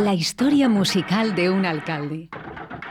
La 0.06 0.14
historia 0.14 0.70
musical 0.70 1.34
de 1.34 1.50
un 1.50 1.66
alcalde. 1.66 2.30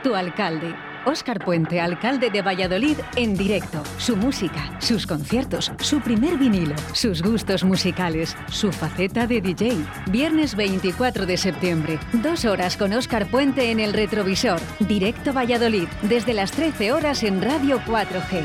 Tu 0.03 0.13
alcalde, 0.13 0.75
Óscar 1.05 1.39
Puente, 1.39 1.79
alcalde 1.79 2.29
de 2.29 2.41
Valladolid, 2.41 2.97
en 3.15 3.37
directo. 3.37 3.81
Su 3.97 4.17
música, 4.17 4.77
sus 4.81 5.07
conciertos, 5.07 5.71
su 5.79 6.01
primer 6.01 6.37
vinilo, 6.37 6.75
sus 6.91 7.21
gustos 7.21 7.63
musicales, 7.63 8.35
su 8.49 8.73
faceta 8.73 9.27
de 9.27 9.39
DJ. 9.39 9.77
Viernes 10.11 10.57
24 10.57 11.25
de 11.25 11.37
septiembre, 11.37 11.99
dos 12.11 12.43
horas 12.43 12.75
con 12.75 12.91
Óscar 12.91 13.27
Puente 13.27 13.71
en 13.71 13.79
el 13.79 13.93
retrovisor. 13.93 14.59
Directo 14.81 15.31
Valladolid, 15.31 15.87
desde 16.01 16.33
las 16.33 16.51
13 16.51 16.91
horas 16.91 17.23
en 17.23 17.41
Radio 17.41 17.79
4G. 17.85 18.43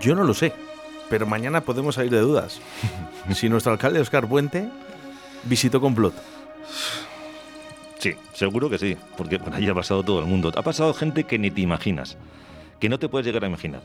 Yo 0.00 0.14
no 0.14 0.24
lo 0.24 0.34
sé, 0.34 0.52
pero 1.08 1.26
mañana 1.26 1.60
podemos 1.60 1.96
salir 1.96 2.10
de 2.10 2.20
dudas. 2.20 2.60
si 3.34 3.48
nuestro 3.48 3.72
alcalde 3.72 4.00
Oscar 4.00 4.28
Puente 4.28 4.68
visitó 5.44 5.80
complot. 5.80 6.14
Sí, 7.98 8.14
seguro 8.32 8.70
que 8.70 8.78
sí, 8.78 8.96
porque 9.16 9.38
por 9.38 9.54
ahí 9.54 9.68
ha 9.68 9.74
pasado 9.74 10.04
todo 10.04 10.20
el 10.20 10.26
mundo. 10.26 10.52
Ha 10.54 10.62
pasado 10.62 10.94
gente 10.94 11.24
que 11.24 11.38
ni 11.38 11.50
te 11.50 11.60
imaginas, 11.60 12.16
que 12.78 12.88
no 12.88 12.98
te 12.98 13.08
puedes 13.08 13.26
llegar 13.26 13.44
a 13.44 13.48
imaginar. 13.48 13.80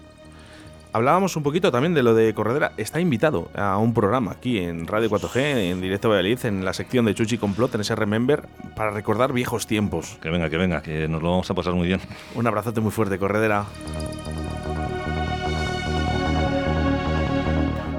Hablábamos 0.95 1.35
un 1.35 1.41
poquito 1.41 1.71
también 1.71 1.95
de 1.95 2.03
lo 2.03 2.13
de 2.13 2.35
Corredera. 2.35 2.73
Está 2.77 2.99
invitado 2.99 3.49
a 3.55 3.77
un 3.77 3.95
programa 3.95 4.33
aquí 4.33 4.59
en 4.59 4.85
Radio 4.85 5.09
4G, 5.09 5.71
en 5.71 5.81
directo 5.81 6.09
Valladolid, 6.09 6.45
en 6.45 6.63
la 6.63 6.73
sección 6.73 7.05
de 7.05 7.15
Chuchi 7.15 7.39
Complot, 7.39 7.73
en 7.73 7.81
ese 7.81 7.95
Remember, 7.95 8.43
para 8.75 8.91
recordar 8.91 9.33
viejos 9.33 9.65
tiempos. 9.65 10.19
Que 10.21 10.29
venga, 10.29 10.51
que 10.51 10.57
venga, 10.57 10.83
que 10.83 11.07
nos 11.07 11.23
lo 11.23 11.31
vamos 11.31 11.49
a 11.49 11.55
pasar 11.55 11.73
muy 11.73 11.87
bien. 11.87 11.99
Un 12.35 12.45
abrazote 12.45 12.79
muy 12.79 12.91
fuerte, 12.91 13.17
Corredera. 13.17 13.65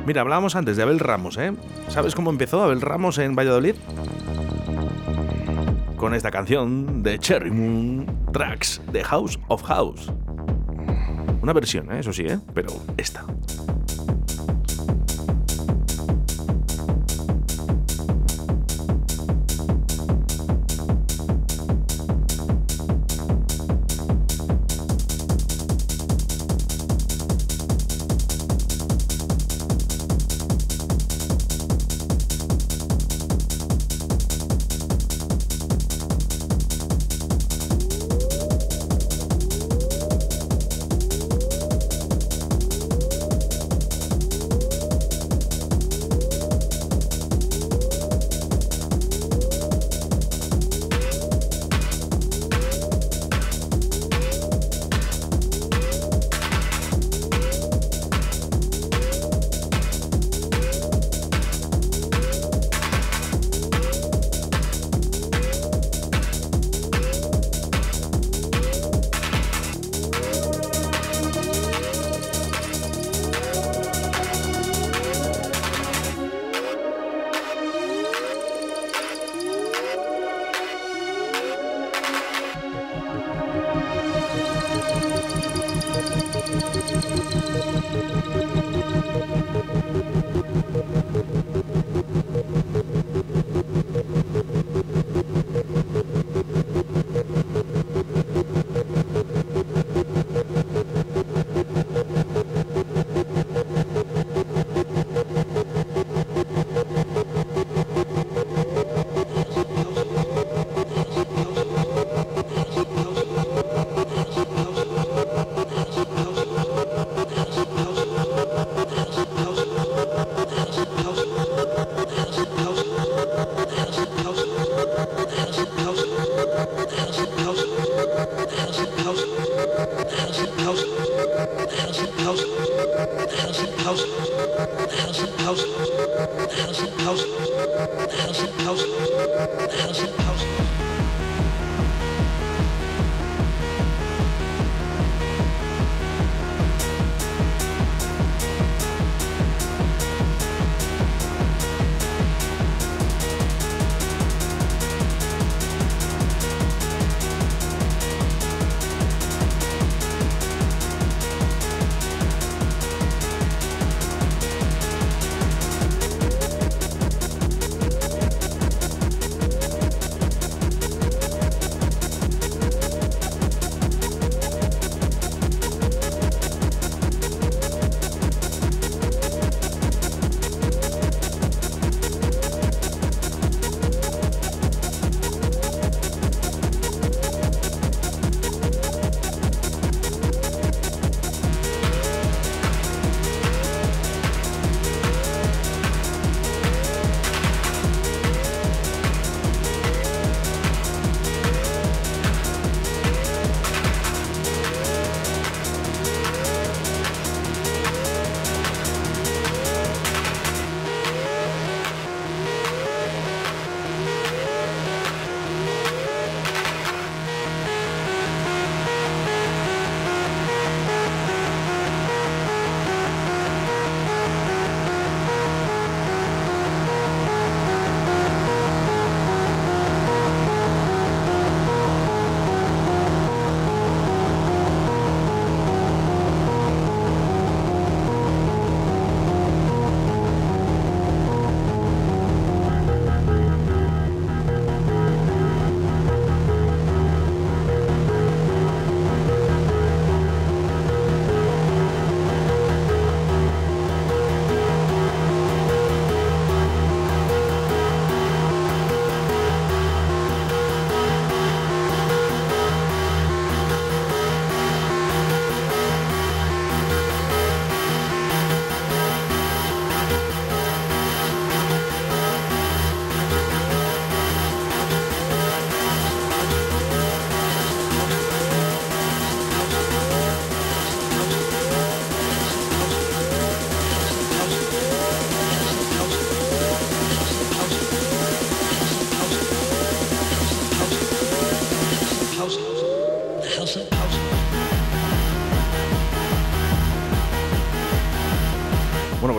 Mira, 0.07 0.21
hablábamos 0.21 0.55
antes 0.55 0.77
de 0.77 0.83
Abel 0.83 0.99
Ramos, 1.01 1.38
¿eh? 1.38 1.55
¿Sabes 1.88 2.14
cómo 2.14 2.29
empezó 2.29 2.62
Abel 2.62 2.83
Ramos 2.83 3.17
en 3.17 3.35
Valladolid? 3.35 3.75
Con 5.97 6.14
esta 6.14 6.31
canción 6.31 7.03
de 7.03 7.19
Cherry 7.19 7.51
Moon 7.51 8.07
Tracks, 8.31 8.83
The 8.93 9.03
House 9.03 9.38
of 9.49 9.62
House. 9.62 10.12
Una 11.40 11.55
versión, 11.55 11.90
¿eh? 11.90 12.01
eso 12.01 12.12
sí, 12.12 12.25
¿eh? 12.27 12.38
Pero 12.53 12.73
esta. 12.99 13.25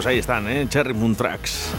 Pues 0.06 0.14
ahí 0.14 0.20
están, 0.20 0.48
¿eh? 0.48 0.68
Cherry 0.70 0.94
Moon 0.94 1.16
Tracks. 1.16 1.72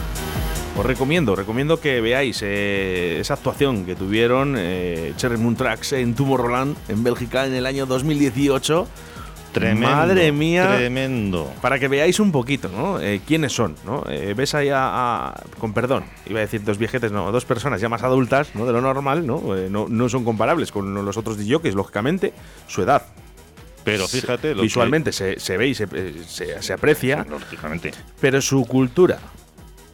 Os 0.77 0.85
recomiendo, 0.85 1.33
recomiendo 1.33 1.79
que 1.79 2.01
veáis 2.01 2.41
eh, 2.43 3.19
esa 3.21 3.35
actuación 3.35 3.85
que 3.85 3.95
tuvieron 3.95 4.55
eh, 4.57 5.13
Cherry 5.15 5.37
Moon 5.37 5.55
Tracks 5.55 5.93
en 5.93 6.13
Tomorrowland, 6.13 6.75
en 6.89 7.05
Bélgica, 7.05 7.45
en 7.45 7.53
el 7.53 7.65
año 7.65 7.85
2018. 7.85 8.85
Tremendo. 9.53 9.87
Madre 9.95 10.33
mía. 10.33 10.75
Tremendo. 10.75 11.49
Para 11.61 11.79
que 11.79 11.87
veáis 11.87 12.19
un 12.19 12.33
poquito, 12.33 12.67
¿no? 12.67 12.99
Eh, 12.99 13.21
¿Quiénes 13.25 13.53
son, 13.53 13.75
no? 13.85 14.03
Eh, 14.09 14.33
ves 14.35 14.53
ahí 14.55 14.67
a, 14.67 15.29
a- 15.29 15.43
con 15.57 15.71
perdón, 15.71 16.03
iba 16.25 16.39
a 16.39 16.41
decir 16.41 16.61
dos 16.65 16.77
viejetes, 16.77 17.13
no, 17.13 17.31
dos 17.31 17.45
personas 17.45 17.79
ya 17.79 17.87
más 17.87 18.03
adultas, 18.03 18.53
¿no? 18.55 18.65
De 18.65 18.73
lo 18.73 18.81
normal, 18.81 19.25
¿no? 19.25 19.55
Eh, 19.55 19.69
no, 19.71 19.85
no 19.87 20.09
son 20.09 20.25
comparables 20.25 20.73
con 20.73 20.93
los 21.05 21.15
otros 21.15 21.37
DJs, 21.37 21.75
lógicamente, 21.75 22.33
su 22.67 22.81
edad. 22.81 23.03
Pero 23.91 24.07
fíjate, 24.07 24.49
lo 24.49 24.57
que- 24.57 24.61
Visualmente 24.63 25.11
se, 25.11 25.39
se 25.39 25.57
ve 25.57 25.67
y 25.69 25.73
se, 25.75 25.85
eh, 25.93 26.23
se- 26.27 26.61
se 26.61 26.73
aprecia, 26.73 27.25
lógicamente. 27.29 27.91
pero 28.19 28.41
su 28.41 28.65
cultura, 28.65 29.19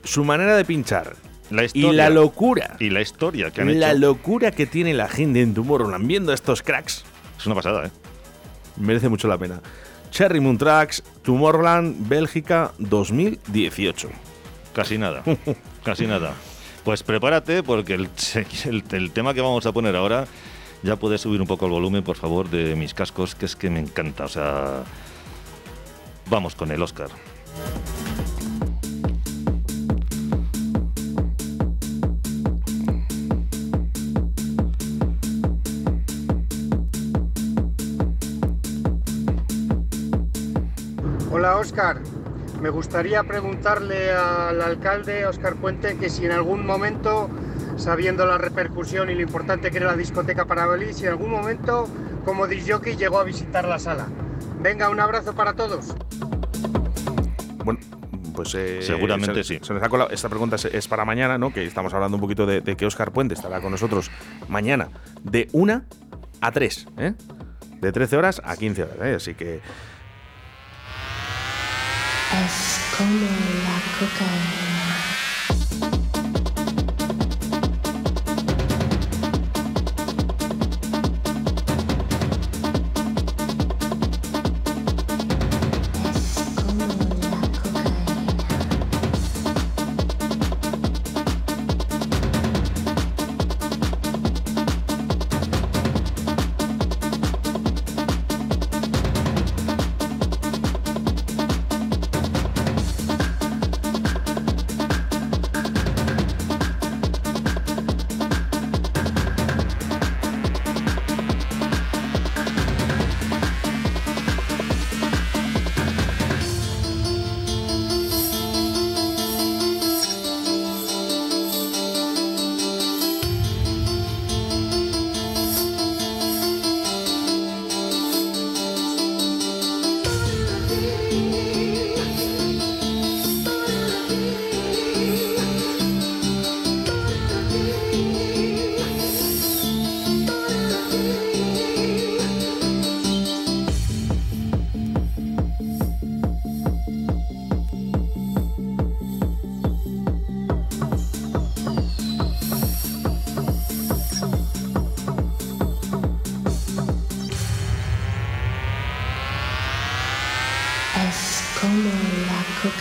su 0.03 0.23
manera 0.25 0.55
de 0.57 0.65
pinchar 0.65 1.15
La 1.51 1.63
y 1.63 1.65
historia. 1.67 1.91
la 1.91 2.09
locura, 2.09 2.75
Y 2.79 2.89
la 2.89 3.01
historia 3.01 3.51
que 3.51 3.61
han 3.61 3.79
la 3.79 3.91
hecho. 3.91 3.99
locura 3.99 4.51
que 4.51 4.65
tiene 4.65 4.93
la 4.93 5.07
gente 5.07 5.41
en 5.41 5.53
Tomorrowland 5.53 6.07
viendo 6.07 6.31
a 6.31 6.35
estos 6.35 6.61
cracks, 6.63 7.03
Es 7.37 7.45
una 7.45 7.55
pasada, 7.55 7.85
¿eh? 7.87 7.91
merece 8.77 9.09
mucho 9.09 9.27
la 9.27 9.37
pena. 9.37 9.61
Cherry 10.09 10.39
Moon 10.39 10.57
Tracks, 10.57 11.03
Tomorrowland, 11.23 12.07
Bélgica 12.07 12.71
2018. 12.79 14.09
Casi 14.73 14.97
nada. 14.97 15.23
casi 15.83 16.07
nada. 16.07 16.33
Pues 16.83 17.03
prepárate 17.03 17.63
porque 17.63 17.93
el, 17.93 18.09
el- 18.65 18.83
el 18.91 19.11
tema 19.11 19.33
que 19.33 19.41
vamos 19.41 19.65
a 19.65 19.71
poner 19.71 19.95
ahora 19.95 20.25
ya 20.83 20.97
puedes 20.97 21.21
subir 21.21 21.41
un 21.41 21.47
poco 21.47 21.65
el 21.65 21.71
volumen, 21.71 22.03
por 22.03 22.17
favor, 22.17 22.49
de 22.49 22.75
mis 22.75 22.93
cascos, 22.93 23.35
que 23.35 23.45
es 23.45 23.55
que 23.55 23.69
me 23.69 23.79
encanta. 23.79 24.25
O 24.25 24.27
sea, 24.27 24.83
vamos 26.29 26.55
con 26.55 26.71
el 26.71 26.81
Oscar. 26.81 27.09
Hola 41.31 41.57
Óscar, 41.57 42.01
me 42.61 42.69
gustaría 42.69 43.23
preguntarle 43.23 44.13
al 44.13 44.61
alcalde 44.61 45.25
Óscar 45.25 45.55
Puente 45.55 45.97
que 45.97 46.09
si 46.09 46.25
en 46.25 46.31
algún 46.31 46.65
momento, 46.65 47.29
sabiendo 47.83 48.25
la 48.25 48.37
repercusión 48.37 49.09
y 49.09 49.15
lo 49.15 49.21
importante 49.21 49.69
que 49.69 49.77
era 49.77 49.87
la 49.87 49.97
discoteca 49.97 50.45
para 50.45 50.65
Beli, 50.67 50.93
si 50.93 51.03
en 51.03 51.09
algún 51.09 51.31
momento 51.31 51.87
como 52.23 52.47
disjockey 52.47 52.95
llegó 52.95 53.19
a 53.19 53.23
visitar 53.25 53.65
la 53.67 53.77
sala. 53.77 54.07
Venga, 54.61 54.89
un 54.89 54.99
abrazo 55.01 55.33
para 55.35 55.53
todos. 55.53 55.93
Bueno, 57.65 57.79
pues 58.33 58.55
eh, 58.55 58.79
Seguramente 58.81 59.43
se- 59.43 59.55
sí. 59.55 59.59
se 59.61 59.73
nos 59.73 59.83
ha 59.83 59.89
colado- 59.89 60.09
esta 60.11 60.29
pregunta 60.29 60.55
es, 60.55 60.65
es 60.65 60.87
para 60.87 61.03
mañana, 61.03 61.37
¿no? 61.37 61.51
Que 61.53 61.65
estamos 61.65 61.93
hablando 61.93 62.15
un 62.17 62.21
poquito 62.21 62.45
de, 62.45 62.61
de 62.61 62.77
que 62.77 62.85
Oscar 62.85 63.11
Puente 63.11 63.33
estará 63.33 63.59
con 63.59 63.71
nosotros 63.71 64.09
mañana 64.47 64.87
de 65.23 65.49
1 65.51 65.81
a 66.41 66.51
3, 66.51 66.87
¿eh? 66.97 67.13
De 67.81 67.91
13 67.91 68.15
horas 68.15 68.41
a 68.45 68.55
15 68.55 68.83
horas, 68.83 68.97
¿eh? 69.01 69.15
Así 69.15 69.33
que 69.35 69.55
Es 72.31 72.95
como 72.97 73.09
la 73.19 73.79
cocaína. 73.99 74.62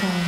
La 0.00 0.21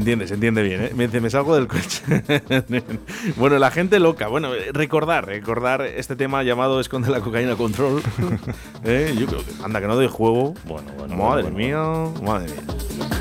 entiende, 0.00 0.26
se 0.26 0.34
entiende 0.34 0.62
bien, 0.62 0.82
¿eh? 0.82 0.92
Me 0.94 1.06
dice, 1.06 1.20
me 1.20 1.30
salgo 1.30 1.54
del 1.54 1.68
coche. 1.68 2.02
bueno, 3.36 3.58
la 3.58 3.70
gente 3.70 4.00
loca. 4.00 4.28
Bueno, 4.28 4.54
eh, 4.54 4.70
recordar, 4.72 5.26
recordar 5.26 5.82
este 5.82 6.16
tema 6.16 6.42
llamado 6.42 6.80
Esconde 6.80 7.10
la 7.10 7.20
cocaína 7.20 7.56
control. 7.56 8.02
¿Eh? 8.84 9.14
Yo 9.18 9.26
creo 9.26 9.44
que, 9.44 9.64
anda, 9.64 9.80
que 9.80 9.86
no 9.86 9.94
doy 9.94 10.08
juego. 10.08 10.54
Bueno, 10.64 10.90
bueno. 10.98 11.16
Madre 11.16 11.42
bueno, 11.42 11.56
mía, 11.56 12.22
madre 12.22 12.48
mía. 12.48 13.19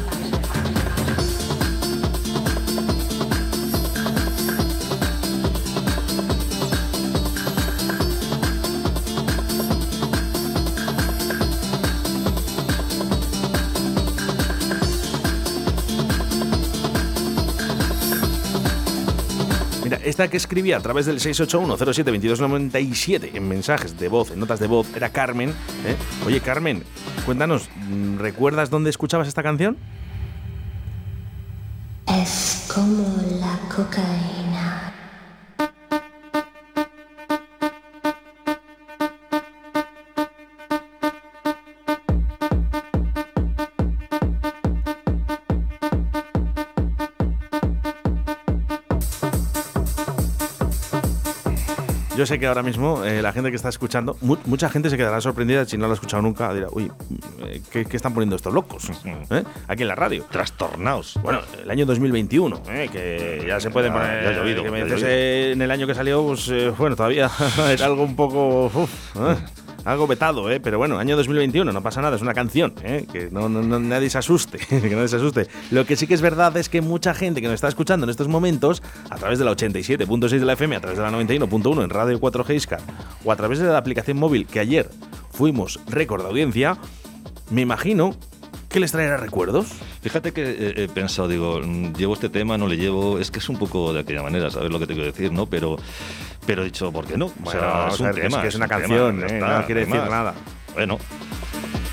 Que 20.27 20.36
escribía 20.36 20.75
a 20.75 20.82
través 20.82 21.05
del 21.05 21.21
681-07-2297 21.21 23.36
en 23.36 23.47
mensajes 23.47 23.97
de 23.97 24.10
voz, 24.10 24.32
en 24.32 24.39
notas 24.39 24.60
de 24.60 24.67
voz, 24.67 24.93
era 24.93 25.12
Carmen. 25.12 25.51
¿eh? 25.86 25.95
Oye, 26.25 26.41
Carmen, 26.41 26.84
cuéntanos, 27.25 27.69
mm, 27.89 28.17
¿recuerdas 28.17 28.69
dónde 28.69 28.89
escuchabas 28.89 29.29
esta 29.29 29.43
canción? 29.43 29.77
Es 32.05 32.69
como 32.75 33.15
la 33.39 33.58
cocaína. 33.73 34.38
Yo 52.19 52.25
sé 52.25 52.38
que 52.38 52.47
ahora 52.47 52.63
mismo 52.63 53.05
eh, 53.05 53.21
la 53.21 53.32
gente 53.32 53.49
que 53.49 53.55
está 53.55 53.69
escuchando, 53.69 54.17
mu- 54.19 54.36
mucha 54.43 54.69
gente 54.69 54.89
se 54.89 54.97
quedará 54.97 55.21
sorprendida 55.21 55.63
si 55.63 55.77
no 55.77 55.86
lo 55.86 55.91
ha 55.91 55.93
escuchado 55.93 56.21
nunca. 56.21 56.53
Dirá, 56.53 56.67
uy, 56.69 56.91
eh, 57.45 57.62
¿qué, 57.71 57.86
qué 57.86 57.95
están 57.95 58.13
poniendo 58.13 58.36
estos 58.36 58.53
locos? 58.53 58.91
¿Eh? 59.29 59.43
Aquí 59.69 59.84
en 59.84 59.88
la 59.88 59.95
radio. 59.95 60.25
Trastornaos. 60.29 61.17
Bueno, 61.23 61.39
el 61.63 61.71
año 61.71 61.86
2021, 61.86 62.62
¿eh? 62.71 62.89
que 62.91 63.45
ya 63.47 63.62
se 63.62 63.69
pueden 63.69 63.93
poner. 63.93 64.21
ya 64.25 64.29
ha 64.32 64.34
llovido, 64.34 64.63
que 64.63 64.69
me 64.69 64.79
ya 64.79 64.84
dices, 64.84 64.99
llovido. 65.01 65.53
en 65.53 65.62
el 65.62 65.71
año 65.71 65.88
que 65.88 65.95
salió, 65.95 66.21
pues 66.25 66.51
bueno, 66.77 66.97
todavía 66.97 67.32
era 67.69 67.86
algo 67.86 68.03
un 68.03 68.17
poco. 68.17 68.65
uf. 68.65 68.91
Algo 69.91 70.08
vetado, 70.08 70.49
¿eh? 70.52 70.60
Pero 70.60 70.78
bueno, 70.78 70.97
año 70.99 71.15
2021, 71.17 71.71
no 71.71 71.82
pasa 71.84 72.02
nada, 72.02 72.15
es 72.15 72.21
una 72.21 72.34
canción, 72.34 72.73
¿eh? 72.84 73.06
Que 73.12 73.30
no, 73.32 73.49
no- 73.49 73.80
nadie 73.80 74.10
se 74.10 74.17
asuste, 74.17 74.58
que 74.69 74.89
nadie 74.95 75.08
se 75.08 75.17
asuste. 75.17 75.47
Lo 75.71 75.86
que 75.86 75.95
sí 75.95 76.08
que 76.08 76.13
es 76.13 76.21
verdad 76.21 76.56
es 76.58 76.69
que 76.69 76.82
mucha 76.82 77.13
gente 77.13 77.41
que 77.41 77.47
nos 77.47 77.56
está 77.56 77.67
escuchando 77.67 78.06
en 78.06 78.10
estos 78.10 78.28
momentos, 78.28 78.82
a 79.10 79.15
través 79.17 79.39
de 79.39 79.45
la 79.45 79.52
87.6 79.52 80.30
de 80.39 80.45
la 80.45 80.54
FM, 80.54 80.75
a 80.75 80.80
través 80.82 80.97
de 80.97 81.04
la 81.04 81.12
91.1 81.12 81.84
en 81.84 81.89
Radio 81.89 82.19
4G 82.19 82.56
Iscar, 82.56 82.82
o 83.23 83.32
a 83.32 83.36
través 83.36 83.60
de 83.60 83.67
la 83.67 83.78
aplicación 83.78 84.17
móvil 84.17 84.45
que 84.47 84.60
ayer 84.60 84.89
fuimos 85.32 85.80
récord 85.88 86.21
de 86.21 86.28
audiencia, 86.30 86.78
me 87.49 87.62
imagino 87.62 88.15
que 88.69 88.79
les 88.79 88.91
traerá 88.91 89.17
recuerdos. 89.17 89.67
Fíjate 90.01 90.32
que 90.32 90.43
eh, 90.43 90.73
he 90.84 90.88
pensado, 90.88 91.27
digo, 91.27 91.60
mm, 91.63 91.93
llevo 91.93 92.13
este 92.13 92.29
tema, 92.29 92.58
no 92.58 92.67
le 92.67 92.77
llevo, 92.77 93.19
es 93.19 93.32
que 93.32 93.39
es 93.39 93.49
un 93.49 93.58
poco 93.58 93.91
de 93.93 94.01
aquella 94.01 94.21
manera, 94.23 94.49
¿sabes 94.51 94.69
lo 94.71 94.79
que 94.79 94.86
te 94.88 94.93
quiero 94.93 95.08
decir, 95.12 95.32
no? 95.32 95.45
Pero, 95.47 95.77
pero 96.45 96.62
he 96.62 96.65
dicho, 96.65 96.91
¿por 96.91 97.05
qué 97.05 97.17
no? 97.17 97.32
Bueno, 97.39 97.62
vamos 97.62 97.99
a 98.01 98.12
ver, 98.12 98.15
que 98.15 98.27
es 98.27 98.36
que 98.36 98.47
es 98.47 98.55
una 98.55 98.65
un 98.65 98.69
tema, 98.69 98.79
canción, 98.82 99.19
ya 99.19 99.25
¿eh? 99.25 99.34
está, 99.39 99.60
no 99.60 99.65
quiere 99.65 99.86
¿qué 99.86 99.91
decir 99.91 100.10
nada. 100.10 100.34
Bueno, 100.75 100.97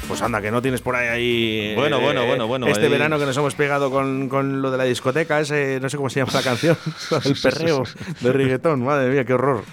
Pues 0.06 0.22
anda, 0.22 0.40
que 0.40 0.50
no 0.52 0.62
tienes 0.62 0.80
por 0.82 0.94
ahí, 0.94 1.08
ahí 1.08 1.58
eh, 1.70 1.74
Bueno, 1.76 1.98
bueno, 1.98 2.24
bueno, 2.26 2.46
bueno, 2.46 2.66
Este 2.68 2.84
ahí- 2.84 2.90
verano 2.92 3.18
que 3.18 3.24
nos 3.26 3.36
hemos 3.36 3.54
pegado 3.54 3.90
con, 3.90 4.28
con 4.28 4.60
lo 4.62 4.70
de 4.70 4.76
la 4.78 4.84
discoteca, 4.84 5.40
ese, 5.40 5.80
no 5.80 5.88
sé 5.88 5.96
cómo 5.96 6.10
se 6.10 6.20
llama 6.20 6.32
la 6.34 6.42
canción, 6.42 6.76
el 7.24 7.34
perreo 7.42 7.82
de 8.20 8.32
reggaetón, 8.32 8.84
madre 8.84 9.10
mía, 9.10 9.24
qué 9.24 9.32
horror. 9.32 9.64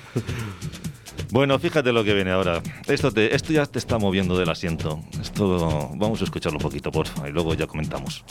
Bueno, 1.34 1.58
fíjate 1.58 1.91
lo 1.91 2.04
que 2.04 2.13
viene 2.13 2.30
ahora. 2.30 2.62
Esto, 2.86 3.12
esto 3.15 3.54
ya 3.54 3.65
te 3.65 3.80
está 3.80 3.98
moviendo 3.98 4.38
del 4.38 4.50
asiento. 4.50 5.00
Esto, 5.19 5.89
vamos 5.96 6.22
a 6.22 6.26
escucharlo 6.26 6.60
un 6.60 6.63
poquito, 6.63 6.91
porfa, 6.91 7.28
y 7.28 7.32
luego 7.32 7.56
ya 7.56 7.65
comentamos. 7.65 8.24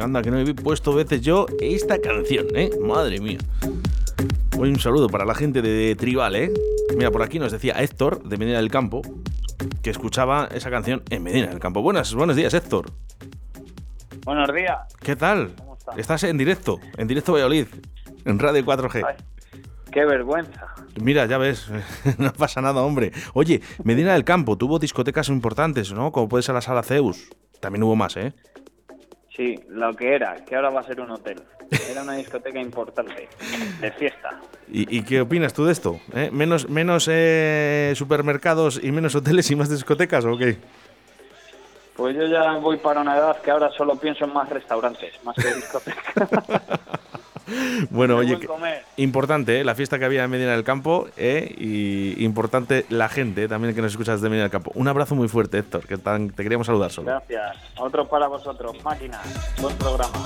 Anda, 0.00 0.22
que 0.22 0.30
no 0.30 0.38
he 0.38 0.54
puesto 0.54 0.94
veces 0.94 1.20
yo 1.20 1.46
esta 1.60 2.00
canción, 2.00 2.46
¿eh? 2.54 2.70
Madre 2.80 3.20
mía. 3.20 3.38
Hoy 4.58 4.70
un 4.70 4.80
saludo 4.80 5.08
para 5.08 5.24
la 5.24 5.34
gente 5.34 5.62
de 5.62 5.94
Tribal, 5.94 6.34
¿eh? 6.36 6.52
Mira, 6.96 7.10
por 7.10 7.22
aquí 7.22 7.38
nos 7.38 7.52
decía 7.52 7.74
Héctor, 7.74 8.22
de 8.24 8.36
Medina 8.38 8.58
del 8.58 8.70
Campo, 8.70 9.02
que 9.82 9.90
escuchaba 9.90 10.48
esa 10.52 10.70
canción 10.70 11.02
en 11.10 11.22
Medina 11.22 11.48
del 11.48 11.60
Campo. 11.60 11.82
Buenas, 11.82 12.14
buenos 12.14 12.36
días, 12.36 12.54
Héctor. 12.54 12.90
Buenos 14.24 14.52
días. 14.54 14.78
¿Qué 15.00 15.16
tal? 15.16 15.54
¿Cómo 15.56 15.76
estás? 15.76 15.98
Estás 15.98 16.24
en 16.24 16.38
directo, 16.38 16.80
en 16.96 17.08
directo 17.08 17.32
Valladolid, 17.32 17.66
en 18.24 18.38
Radio 18.38 18.64
4G. 18.64 19.04
Ay, 19.06 19.16
qué 19.92 20.04
vergüenza. 20.04 20.66
Mira, 21.00 21.26
ya 21.26 21.38
ves, 21.38 21.70
no 22.18 22.32
pasa 22.32 22.60
nada, 22.60 22.82
hombre. 22.82 23.12
Oye, 23.34 23.62
Medina 23.84 24.12
del 24.14 24.24
Campo 24.24 24.58
tuvo 24.58 24.78
discotecas 24.78 25.28
importantes, 25.28 25.92
¿no? 25.92 26.12
Como 26.12 26.28
puede 26.28 26.42
ser 26.42 26.54
la 26.54 26.60
Sala 26.60 26.82
Zeus. 26.82 27.30
También 27.60 27.82
hubo 27.82 27.96
más, 27.96 28.16
¿eh? 28.16 28.34
Sí, 29.38 29.56
lo 29.68 29.94
que 29.94 30.16
era, 30.16 30.34
que 30.44 30.56
ahora 30.56 30.68
va 30.70 30.80
a 30.80 30.82
ser 30.82 31.00
un 31.00 31.12
hotel. 31.12 31.40
Era 31.88 32.02
una 32.02 32.14
discoteca 32.14 32.58
importante, 32.58 33.28
de 33.80 33.92
fiesta. 33.92 34.40
¿Y, 34.66 34.98
y 34.98 35.02
qué 35.04 35.20
opinas 35.20 35.54
tú 35.54 35.64
de 35.64 35.70
esto? 35.70 36.00
¿Eh? 36.12 36.28
¿Menos, 36.32 36.68
menos 36.68 37.08
eh, 37.08 37.92
supermercados 37.94 38.80
y 38.82 38.90
menos 38.90 39.14
hoteles 39.14 39.48
y 39.52 39.54
más 39.54 39.70
discotecas 39.70 40.24
o 40.24 40.36
qué? 40.36 40.56
Pues 41.94 42.16
yo 42.16 42.26
ya 42.26 42.54
voy 42.54 42.78
para 42.78 43.00
una 43.00 43.16
edad 43.16 43.40
que 43.40 43.52
ahora 43.52 43.70
solo 43.70 43.94
pienso 43.94 44.24
en 44.24 44.32
más 44.32 44.48
restaurantes, 44.48 45.14
más 45.22 45.36
que 45.36 45.54
discotecas. 45.54 46.04
Bueno, 47.90 48.16
oye, 48.16 48.38
importante 48.96 49.60
¿eh? 49.60 49.64
la 49.64 49.74
fiesta 49.74 49.98
que 49.98 50.04
había 50.04 50.24
en 50.24 50.30
Medina 50.30 50.52
del 50.52 50.64
Campo 50.64 51.08
¿eh? 51.16 51.54
y 51.58 52.22
importante 52.24 52.84
la 52.88 53.08
gente 53.08 53.44
¿eh? 53.44 53.48
también 53.48 53.74
que 53.74 53.82
nos 53.82 53.92
escuchas 53.92 54.20
de 54.20 54.28
Medina 54.28 54.44
del 54.44 54.50
Campo. 54.52 54.70
Un 54.74 54.88
abrazo 54.88 55.14
muy 55.14 55.28
fuerte, 55.28 55.58
Héctor, 55.58 55.86
que 55.86 55.98
tan- 55.98 56.30
te 56.30 56.42
queríamos 56.42 56.66
saludar 56.66 56.90
solo. 56.90 57.06
Gracias. 57.08 57.56
Otro 57.78 58.08
para 58.08 58.26
vosotros, 58.28 58.72
máquinas. 58.84 59.20
Buen 59.60 59.76
programa. 59.76 60.18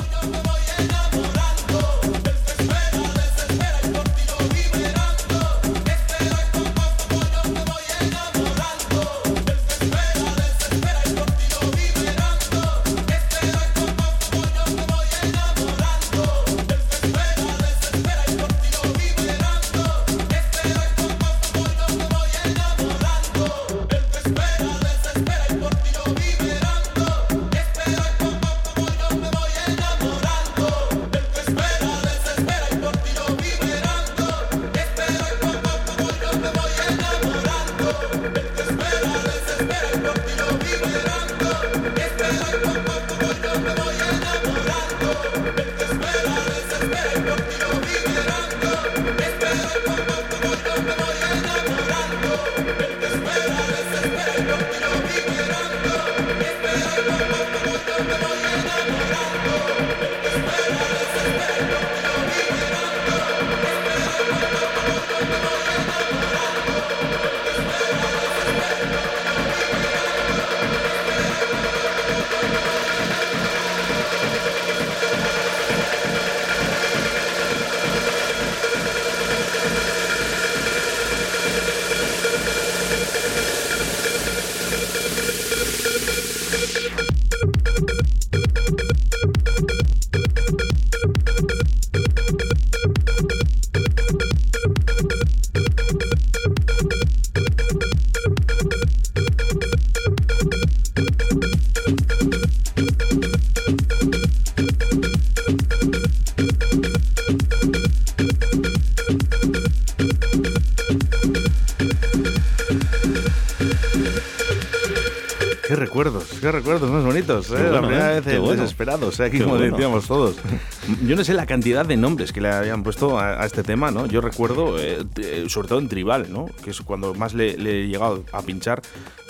¿Eh? 119.20 119.24
aquí 119.26 119.38
como 119.40 119.56
bueno. 119.56 119.76
decíamos 119.76 120.06
todos. 120.06 120.36
Yo 121.06 121.16
no 121.16 121.24
sé 121.24 121.34
la 121.34 121.46
cantidad 121.46 121.84
de 121.86 121.96
nombres 121.96 122.32
que 122.32 122.40
le 122.40 122.50
habían 122.50 122.82
puesto 122.82 123.18
a, 123.18 123.42
a 123.42 123.46
este 123.46 123.62
tema, 123.62 123.90
¿no? 123.90 124.06
Yo 124.06 124.20
recuerdo, 124.20 124.78
eh, 124.78 125.04
t- 125.12 125.48
sobre 125.48 125.68
todo 125.68 125.78
en 125.78 125.88
Tribal, 125.88 126.32
¿no? 126.32 126.46
Que 126.64 126.70
es 126.70 126.80
cuando 126.80 127.14
más 127.14 127.34
le, 127.34 127.56
le 127.56 127.82
he 127.84 127.88
llegado 127.88 128.24
a 128.32 128.42
pinchar. 128.42 128.82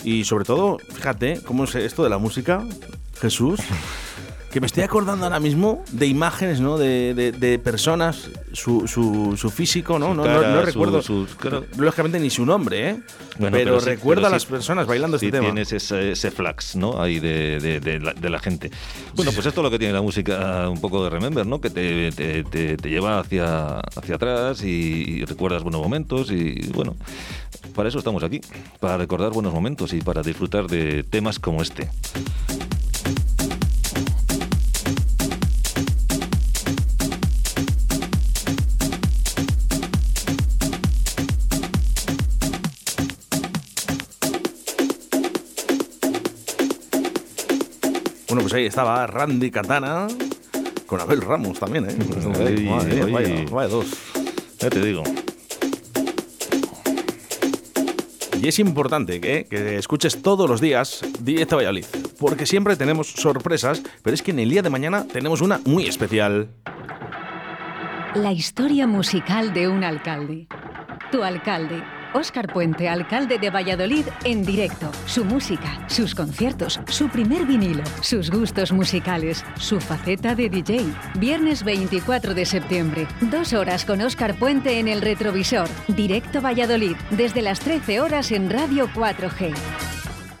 Y 0.03 0.23
sobre 0.25 0.45
todo, 0.45 0.77
fíjate 0.93 1.41
cómo 1.45 1.63
es 1.65 1.75
esto 1.75 2.03
de 2.03 2.09
la 2.09 2.17
música, 2.17 2.63
Jesús. 3.21 3.59
Que 4.51 4.59
me 4.61 4.67
estoy 4.67 4.83
acordando 4.83 5.25
ahora 5.25 5.39
mismo 5.39 5.83
de 5.91 6.05
imágenes, 6.05 6.59
¿no? 6.59 6.77
De, 6.77 7.13
de- 7.15 7.31
de 7.31 7.57
personas, 7.57 8.29
su, 8.53 8.87
su- 8.87 9.35
su 9.35 9.49
físico, 9.49 9.99
¿no? 9.99 10.09
Su 10.09 10.13
no, 10.15 10.23
no- 10.23 10.23
cara, 10.23 10.49
no 10.55 10.59
su- 10.61 10.65
recuerdo, 10.65 11.01
lógicamente, 11.77 12.19
ni 12.19 12.29
su 12.29 12.45
nombre, 12.45 12.89
¿eh? 12.91 12.99
Bueno, 13.39 13.57
pero, 13.57 13.79
sí- 13.79 13.85
recuerdo 13.89 14.21
pero 14.21 14.27
a 14.27 14.31
las 14.31 14.43
sí- 14.43 14.47
personas 14.49 14.87
bailando 14.87 15.17
sí 15.19 15.25
este 15.25 15.37
tema. 15.39 15.47
tienes 15.51 15.71
ese, 15.73 16.11
ese 16.11 16.31
flax, 16.31 16.75
¿no? 16.75 17.01
Ahí 17.01 17.19
de, 17.19 17.59
de- 17.59 17.79
de 17.79 17.99
la, 17.99 18.13
de 18.13 18.29
la 18.29 18.39
gente. 18.39 18.71
Bueno, 19.15 19.31
pues 19.33 19.45
esto 19.45 19.59
es 19.61 19.63
lo 19.63 19.71
que 19.71 19.79
tiene 19.79 19.93
la 19.93 20.01
música, 20.01 20.69
un 20.69 20.79
poco 20.79 21.03
de 21.03 21.09
Remember, 21.09 21.45
¿no? 21.45 21.59
Que 21.59 21.69
te, 21.69 22.11
te- 22.11 22.43
te- 22.43 22.77
te 22.77 22.89
lleva 22.89 23.19
hacia, 23.19 23.79
hacia 23.79 24.15
atrás 24.15 24.63
y, 24.63 24.67
y 24.67 25.25
recuerdas 25.25 25.63
buenos 25.63 25.81
momentos 25.81 26.31
y, 26.31 26.53
bueno, 26.73 26.95
para 27.75 27.89
eso 27.89 27.97
estamos 27.97 28.23
aquí, 28.23 28.39
para 28.79 28.97
recordar 28.97 29.31
buenos 29.31 29.53
momentos 29.53 29.93
y 29.93 30.01
para 30.01 30.21
disfrutar 30.21 30.67
de 30.67 31.03
temas 31.03 31.39
como 31.39 31.61
este. 31.61 31.89
Pues 48.53 48.61
ahí 48.61 48.67
estaba 48.67 49.07
Randy 49.07 49.49
Katana 49.49 50.05
con 50.85 51.01
Abel 51.01 51.21
Ramos 51.21 51.59
también, 51.59 51.89
¿eh? 51.89 51.95
Ay, 51.97 52.67
Madre 52.67 52.93
mía, 52.93 53.03
ay. 53.05 53.11
vaya, 53.11 53.45
vaya 53.49 53.67
dos. 53.67 53.87
Ya 54.59 54.69
te 54.69 54.79
digo. 54.79 55.01
Y 58.39 58.47
es 58.47 58.59
importante 58.59 59.19
que, 59.19 59.47
que 59.49 59.77
escuches 59.77 60.21
todos 60.21 60.47
los 60.47 60.61
días 60.61 61.01
Directo 61.21 61.55
Valladolid, 61.55 61.85
porque 62.19 62.45
siempre 62.45 62.75
tenemos 62.75 63.07
sorpresas, 63.07 63.81
pero 64.03 64.13
es 64.13 64.21
que 64.21 64.29
en 64.29 64.37
el 64.37 64.51
día 64.51 64.61
de 64.61 64.69
mañana 64.69 65.07
tenemos 65.11 65.41
una 65.41 65.59
muy 65.65 65.87
especial. 65.87 66.49
La 68.13 68.33
historia 68.33 68.85
musical 68.85 69.51
de 69.51 69.67
un 69.67 69.83
alcalde. 69.83 70.47
Tu 71.11 71.23
alcalde. 71.23 71.81
Óscar 72.13 72.51
Puente, 72.51 72.87
alcalde 72.87 73.37
de 73.39 73.49
Valladolid, 73.49 74.05
en 74.23 74.43
directo. 74.43 74.91
Su 75.05 75.25
música, 75.25 75.85
sus 75.87 76.13
conciertos, 76.15 76.79
su 76.87 77.09
primer 77.09 77.45
vinilo, 77.45 77.83
sus 78.01 78.29
gustos 78.29 78.71
musicales, 78.71 79.43
su 79.57 79.79
faceta 79.79 80.35
de 80.35 80.49
DJ. 80.49 80.85
Viernes 81.19 81.63
24 81.63 82.33
de 82.33 82.45
septiembre, 82.45 83.07
dos 83.21 83.53
horas 83.53 83.85
con 83.85 84.01
Óscar 84.01 84.35
Puente 84.35 84.79
en 84.79 84.87
el 84.87 85.01
retrovisor. 85.01 85.67
Directo 85.87 86.41
Valladolid, 86.41 86.95
desde 87.11 87.41
las 87.41 87.59
13 87.59 88.01
horas 88.01 88.31
en 88.31 88.49
Radio 88.49 88.87
4G. 88.89 89.92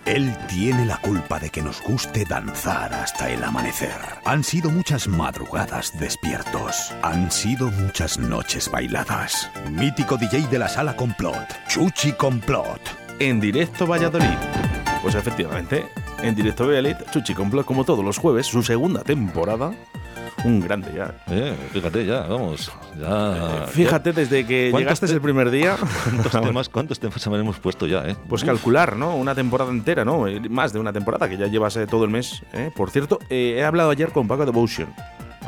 Él 0.05 0.35
tiene 0.47 0.85
la 0.85 0.97
culpa 0.97 1.39
de 1.39 1.49
que 1.49 1.61
nos 1.61 1.81
guste 1.81 2.25
danzar 2.25 2.93
hasta 2.93 3.29
el 3.29 3.41
amanecer. 3.41 3.95
Han 4.25 4.43
sido 4.43 4.69
muchas 4.69 5.07
madrugadas 5.07 5.97
despiertos. 5.97 6.93
Han 7.01 7.31
sido 7.31 7.71
muchas 7.71 8.19
noches 8.19 8.69
bailadas. 8.69 9.49
Mítico 9.71 10.17
DJ 10.17 10.47
de 10.47 10.59
la 10.59 10.67
sala 10.67 10.97
Complot, 10.97 11.47
Chuchi 11.69 12.11
Complot. 12.11 12.81
En 13.19 13.39
directo 13.39 13.87
Valladolid. 13.87 14.37
Pues 15.01 15.15
efectivamente, 15.15 15.85
en 16.21 16.35
directo 16.35 16.67
Valladolid, 16.67 16.97
Chuchi 17.11 17.33
Complot, 17.33 17.65
como 17.65 17.85
todos 17.85 18.03
los 18.03 18.17
jueves, 18.17 18.45
su 18.45 18.61
segunda 18.61 19.03
temporada. 19.03 19.71
Un 20.45 20.59
grande 20.59 20.91
ya. 20.95 21.15
Eh, 21.27 21.55
fíjate, 21.71 22.05
ya, 22.05 22.21
vamos. 22.21 22.71
Ya, 22.99 23.65
Fíjate, 23.67 24.11
desde 24.13 24.45
que 24.45 24.69
¿Cuántos 24.71 24.79
llegaste 24.81 25.07
te- 25.07 25.13
el 25.13 25.21
primer 25.21 25.49
día. 25.51 25.77
¿Cuántos 26.03 26.31
temas, 26.41 26.69
¿Cuántos 26.69 26.99
temas 26.99 27.25
habremos 27.27 27.59
puesto 27.59 27.87
ya, 27.87 28.07
eh? 28.07 28.15
Pues 28.27 28.43
calcular, 28.43 28.95
¿no? 28.97 29.15
Una 29.15 29.33
temporada 29.35 29.71
entera, 29.71 30.03
¿no? 30.03 30.27
Eh, 30.27 30.41
Más 30.49 30.73
de 30.73 30.79
una 30.79 30.91
temporada, 30.91 31.29
que 31.29 31.37
ya 31.37 31.47
llevas 31.47 31.77
eh, 31.77 31.87
todo 31.87 32.03
el 32.03 32.09
mes. 32.11 32.43
¿eh? 32.53 32.71
Por 32.75 32.89
cierto, 32.89 33.19
eh, 33.29 33.55
he 33.57 33.63
hablado 33.63 33.89
ayer 33.91 34.11
con 34.11 34.27
Paco 34.27 34.45
Devotion. 34.45 34.87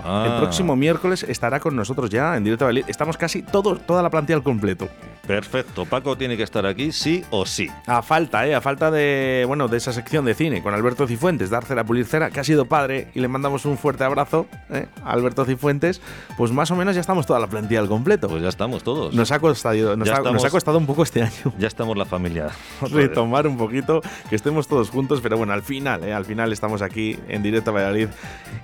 Ah. 0.06 0.28
El 0.28 0.38
próximo 0.40 0.76
miércoles 0.76 1.24
estará 1.24 1.60
con 1.60 1.76
nosotros 1.76 2.10
ya 2.10 2.38
en 2.38 2.44
directo 2.44 2.66
a 2.66 2.68
Valladolid. 2.68 2.90
Estamos 2.90 3.18
casi 3.18 3.42
todo, 3.42 3.76
toda 3.78 4.04
la 4.04 4.10
plantilla 4.10 4.38
al 4.38 4.44
completo. 4.44 4.88
Perfecto. 5.26 5.86
Paco 5.86 6.16
tiene 6.18 6.38
que 6.38 6.44
estar 6.44 6.66
aquí 6.66 6.92
sí 6.92 7.24
o 7.32 7.46
sí. 7.46 7.68
A 7.88 8.02
falta, 8.02 8.46
¿eh? 8.46 8.54
A 8.54 8.62
falta 8.62 8.92
de, 8.92 9.44
bueno, 9.48 9.68
de 9.68 9.78
esa 9.78 9.92
sección 9.92 10.26
de 10.26 10.36
cine 10.36 10.62
con 10.62 10.74
Alberto 10.74 11.08
Cifuentes, 11.08 11.50
dar 11.50 11.66
cera, 11.66 11.84
pulir 11.84 12.06
cera, 12.06 12.30
que 12.30 12.40
ha 12.40 12.44
sido 12.44 12.66
padre 12.66 13.08
y 13.16 13.20
le 13.20 13.28
mandamos 13.28 13.66
un 13.66 13.78
fuerte 13.78 14.04
abrazo 14.04 14.46
¿eh? 14.70 14.88
a 15.04 15.12
Alberto 15.12 15.46
Cifuentes. 15.46 16.02
Pues 16.38 16.52
más 16.52 16.70
o 16.72 16.76
menos 16.76 16.96
ya 16.96 17.02
estamos 17.02 17.26
toda 17.26 17.40
la 17.40 17.48
plantilla 17.48 17.80
al 17.80 17.88
completo. 17.88 18.28
Pues 18.28 18.44
ya 18.44 18.50
estamos 18.50 18.84
todos. 18.84 19.14
Nos 19.16 19.32
ha 19.32 19.40
costado, 19.40 19.98
nos 19.98 20.08
ha, 20.10 20.14
estamos. 20.14 20.34
nos 20.34 20.46
ha 20.46 20.50
costado 20.50 20.78
un 20.78 20.86
poco 20.86 21.04
este 21.04 21.24
año. 21.24 21.54
Ya 21.58 21.68
estamos 21.68 21.98
la 21.98 22.06
familia. 22.06 22.50
retomar 22.82 23.48
un 23.48 23.58
poquito, 23.58 24.02
que 24.30 24.36
estemos 24.36 24.68
todos 24.68 24.90
juntos, 24.90 25.22
pero 25.22 25.38
bueno, 25.38 25.54
al 25.54 25.64
final, 25.64 26.04
¿eh? 26.04 26.14
al 26.14 26.26
final 26.26 26.52
estamos 26.54 26.82
aquí 26.82 27.18
en 27.28 27.42
directo 27.42 27.72
a 27.72 27.74
Valladolid, 27.74 28.10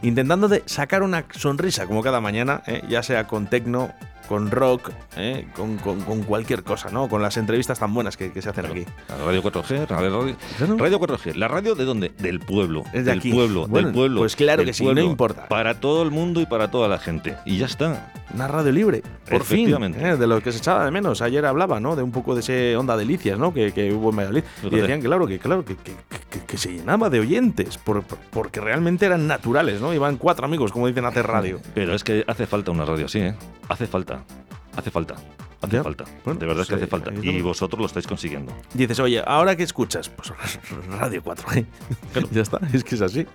intentando 0.01 0.47
de 0.47 0.63
sacar 0.65 1.03
una 1.03 1.23
sonrisa 1.35 1.87
como 1.87 2.01
cada 2.01 2.21
mañana, 2.21 2.61
¿eh? 2.67 2.81
ya 2.87 3.03
sea 3.03 3.27
con 3.27 3.47
tecno, 3.47 3.93
con 4.31 4.49
rock, 4.49 4.91
¿eh? 5.17 5.45
con, 5.57 5.75
con- 5.77 5.99
con 6.01 6.23
cualquier 6.23 6.63
cosa, 6.63 6.89
¿no? 6.89 7.09
Con 7.09 7.21
las 7.21 7.35
entrevistas 7.35 7.79
tan 7.79 7.93
buenas 7.93 8.15
que, 8.15 8.31
que 8.31 8.41
se 8.41 8.49
hacen 8.49 8.65
aquí. 8.65 8.85
Radio 9.25 9.43
4G, 9.43 9.89
la 9.89 9.97
radio, 9.97 10.35
radio 10.77 10.99
4G. 11.01 11.35
¿La 11.35 11.49
radio 11.49 11.75
de 11.75 11.83
dónde? 11.83 12.13
Del 12.17 12.39
pueblo. 12.39 12.83
Es 12.93 13.03
de 13.05 13.11
del 13.11 13.19
aquí. 13.19 13.33
pueblo, 13.33 13.67
Bueno, 13.67 13.87
del 13.89 13.93
pueblo. 13.95 14.21
pues 14.21 14.37
claro 14.37 14.63
que 14.63 14.71
sí, 14.73 14.85
no 14.85 15.01
importa. 15.01 15.49
Para 15.49 15.81
todo 15.81 16.01
el 16.03 16.11
mundo 16.11 16.39
y 16.39 16.45
para 16.45 16.71
toda 16.71 16.87
la 16.87 16.97
gente. 16.97 17.35
Y 17.45 17.57
ya 17.57 17.65
está. 17.65 18.13
Una 18.33 18.47
radio 18.47 18.71
libre, 18.71 19.03
por 19.29 19.43
fin. 19.43 19.69
¿eh? 19.99 20.15
de 20.15 20.27
lo 20.27 20.39
que 20.41 20.53
se 20.53 20.59
echaba 20.59 20.85
de 20.85 20.91
menos. 20.91 21.21
Ayer 21.21 21.45
hablaba, 21.45 21.81
¿no? 21.81 21.97
De 21.97 22.03
un 22.03 22.13
poco 22.13 22.33
de 22.33 22.39
ese 22.39 22.77
onda 22.77 22.95
delicias, 22.95 23.37
¿no? 23.37 23.53
Que, 23.53 23.73
que 23.73 23.91
hubo 23.91 24.11
en 24.11 24.15
Valladolid. 24.15 24.43
Y 24.63 24.69
decían, 24.69 25.01
claro, 25.01 25.27
que 25.27 25.37
claro, 25.39 25.65
que, 25.65 25.75
que- 25.75 25.95
que- 26.29 26.45
que 26.45 26.57
se 26.57 26.71
llenaba 26.71 27.09
de 27.09 27.19
oyentes, 27.19 27.77
por- 27.77 28.03
por- 28.03 28.17
porque 28.29 28.61
realmente 28.61 29.05
eran 29.05 29.27
naturales, 29.27 29.81
¿no? 29.81 29.93
Iban 29.93 30.15
cuatro 30.15 30.45
amigos, 30.45 30.71
como 30.71 30.87
dicen, 30.87 31.03
a 31.03 31.09
hacer 31.09 31.27
radio. 31.27 31.59
Pero 31.73 31.93
es 31.93 32.05
que 32.05 32.23
hace 32.25 32.47
falta 32.47 32.71
una 32.71 32.85
radio 32.85 33.07
así, 33.07 33.19
¿eh? 33.19 33.35
Hace 33.67 33.85
falta. 33.87 34.20
Hace 34.75 34.91
falta. 34.91 35.15
Hace 35.61 35.75
Ya. 35.75 35.83
falta. 35.83 36.05
Bueno, 36.25 36.39
de 36.39 36.45
verdad 36.47 36.63
es 36.63 36.69
que 36.69 36.75
sí, 36.75 36.81
hace 36.81 36.87
falta. 36.87 37.11
ahí 37.11 37.19
Y 37.29 37.41
vosotros 37.41 37.79
lo 37.79 37.85
estáis 37.85 38.07
consiguiendo. 38.07 38.51
Dices, 38.73 38.99
oye, 38.99 39.21
¿ahora 39.23 39.55
qué 39.55 39.61
escuchas? 39.61 40.09
Pues 40.09 40.33
Radio 40.89 41.21
4G. 41.23 41.65
ya 42.31 42.41
está, 42.41 42.59
es 42.73 42.83
que 42.83 42.95
es 42.95 43.01
así. 43.01 43.27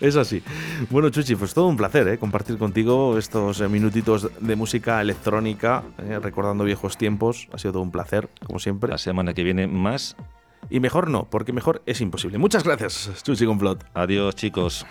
Es 0.00 0.16
así. 0.16 0.42
Bueno, 0.88 1.10
Chuchi, 1.10 1.36
pues 1.36 1.52
todo 1.52 1.66
un 1.66 1.76
placer 1.76 2.08
¿eh? 2.08 2.16
compartir 2.18 2.56
contigo 2.56 3.18
estos 3.18 3.60
eh, 3.60 3.68
minutitos 3.68 4.30
de 4.40 4.56
música 4.56 5.00
electrónica, 5.02 5.82
¿eh? 5.98 6.18
recordando 6.22 6.64
viejos 6.64 6.96
tiempos. 6.96 7.48
Ha 7.52 7.58
sido 7.58 7.72
todo 7.72 7.82
un 7.82 7.90
placer, 7.90 8.30
como 8.46 8.58
siempre. 8.60 8.88
La 8.90 8.98
semana 8.98 9.34
que 9.34 9.44
viene 9.44 9.66
más. 9.66 10.16
Y 10.70 10.80
mejor 10.80 11.10
no, 11.10 11.24
porque 11.28 11.52
mejor 11.52 11.82
es 11.84 12.00
imposible. 12.00 12.38
Muchas 12.38 12.64
gracias, 12.64 13.10
Chuchi 13.22 13.44
Complot. 13.44 13.84
Adiós, 13.92 14.34
chicos. 14.34 14.86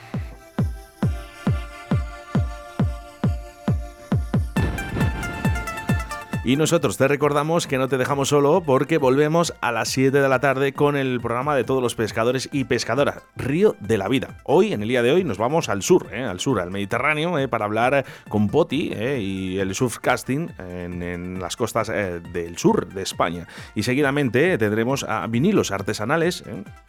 Y 6.46 6.58
nosotros 6.58 6.98
te 6.98 7.08
recordamos 7.08 7.68
que 7.68 7.78
no 7.78 7.88
te 7.88 7.98
dejamos 7.98 8.28
solo 8.28 8.62
porque 8.66 8.98
volvemos 8.98 9.54
a 9.62 9.72
las 9.72 9.88
7 9.88 10.20
de 10.20 10.28
la 10.28 10.40
tarde 10.40 10.74
con 10.74 10.98
el 10.98 11.22
programa 11.22 11.56
de 11.56 11.64
todos 11.64 11.82
los 11.82 11.96
pescadores 11.96 12.50
y 12.52 12.66
pescadoras, 12.66 13.24
Río 13.38 13.78
de 13.80 13.98
la 13.98 14.10
Vida. 14.10 14.36
Hoy, 14.44 14.74
en 14.74 14.82
el 14.82 14.90
día 14.90 15.02
de 15.02 15.14
hoy, 15.14 15.24
nos 15.24 15.38
vamos 15.38 15.70
al 15.70 15.84
sur, 15.84 16.10
¿eh? 16.12 16.26
al 16.26 16.42
sur, 16.42 16.60
al 16.60 16.70
Mediterráneo, 16.70 17.40
¿eh? 17.40 17.48
para 17.48 17.64
hablar 17.64 18.04
con 18.28 18.50
Poti 18.50 18.92
¿eh? 18.94 19.22
y 19.22 19.58
el 19.60 19.74
surfcasting 19.74 20.52
en, 20.60 21.02
en 21.02 21.40
las 21.40 21.56
costas 21.56 21.88
del 21.88 22.58
sur 22.58 22.88
de 22.94 23.04
España. 23.04 23.48
Y 23.74 23.84
seguidamente 23.84 24.58
tendremos 24.58 25.06
a 25.06 25.26
vinilos 25.28 25.72
artesanales, 25.72 26.44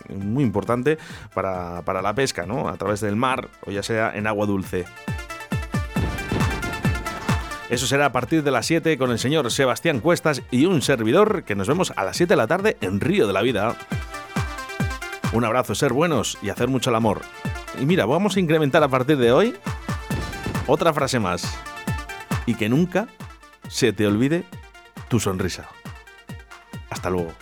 muy 0.09 0.43
importante 0.43 0.99
para, 1.33 1.83
para 1.83 2.03
la 2.03 2.13
pesca, 2.13 2.45
¿no? 2.45 2.69
a 2.69 2.77
través 2.77 3.01
del 3.03 3.15
mar 3.15 3.49
o 3.65 3.71
ya 3.71 3.85
sea 3.85 4.11
en 4.17 4.27
agua 4.27 4.47
dulce. 4.47 4.85
Eso 7.75 7.89
será 7.89 8.07
a 8.07 8.13
partir 8.13 8.45
de 8.45 8.53
las 8.53 8.67
7 8.67 8.97
con 8.99 9.11
el 9.11 9.19
señor 9.19 9.51
Sebastián 9.51 9.99
Cuestas 9.99 10.43
y 10.53 10.67
un 10.67 10.81
servidor 10.81 11.43
que 11.43 11.57
nos 11.57 11.67
vemos 11.67 11.93
a 11.97 12.05
las 12.05 12.17
7 12.17 12.33
de 12.33 12.37
la 12.37 12.47
tarde 12.47 12.77
en 12.81 13.01
Río 13.01 13.27
de 13.27 13.33
la 13.33 13.43
Vida. 13.43 13.77
Un 15.33 15.45
abrazo, 15.45 15.75
ser 15.75 15.93
buenos 15.93 16.39
y 16.41 16.51
hacer 16.51 16.69
mucho 16.69 16.91
el 16.91 16.97
amor. 16.97 17.23
Y 17.81 17.85
mira, 17.85 18.07
vamos 18.07 18.37
a 18.37 18.41
incrementar 18.41 18.85
a 18.85 18.89
partir 18.89 19.17
de 19.17 19.33
hoy 19.33 19.57
otra 20.69 20.93
frase 20.93 21.19
más. 21.19 21.53
Y 22.47 22.55
que 22.55 22.69
nunca 22.69 23.09
se 23.67 23.93
te 23.93 24.07
olvide 24.07 24.45
tu 25.09 25.19
sonrisa. 25.19 25.69
Hasta 26.91 27.11
luego. 27.11 27.33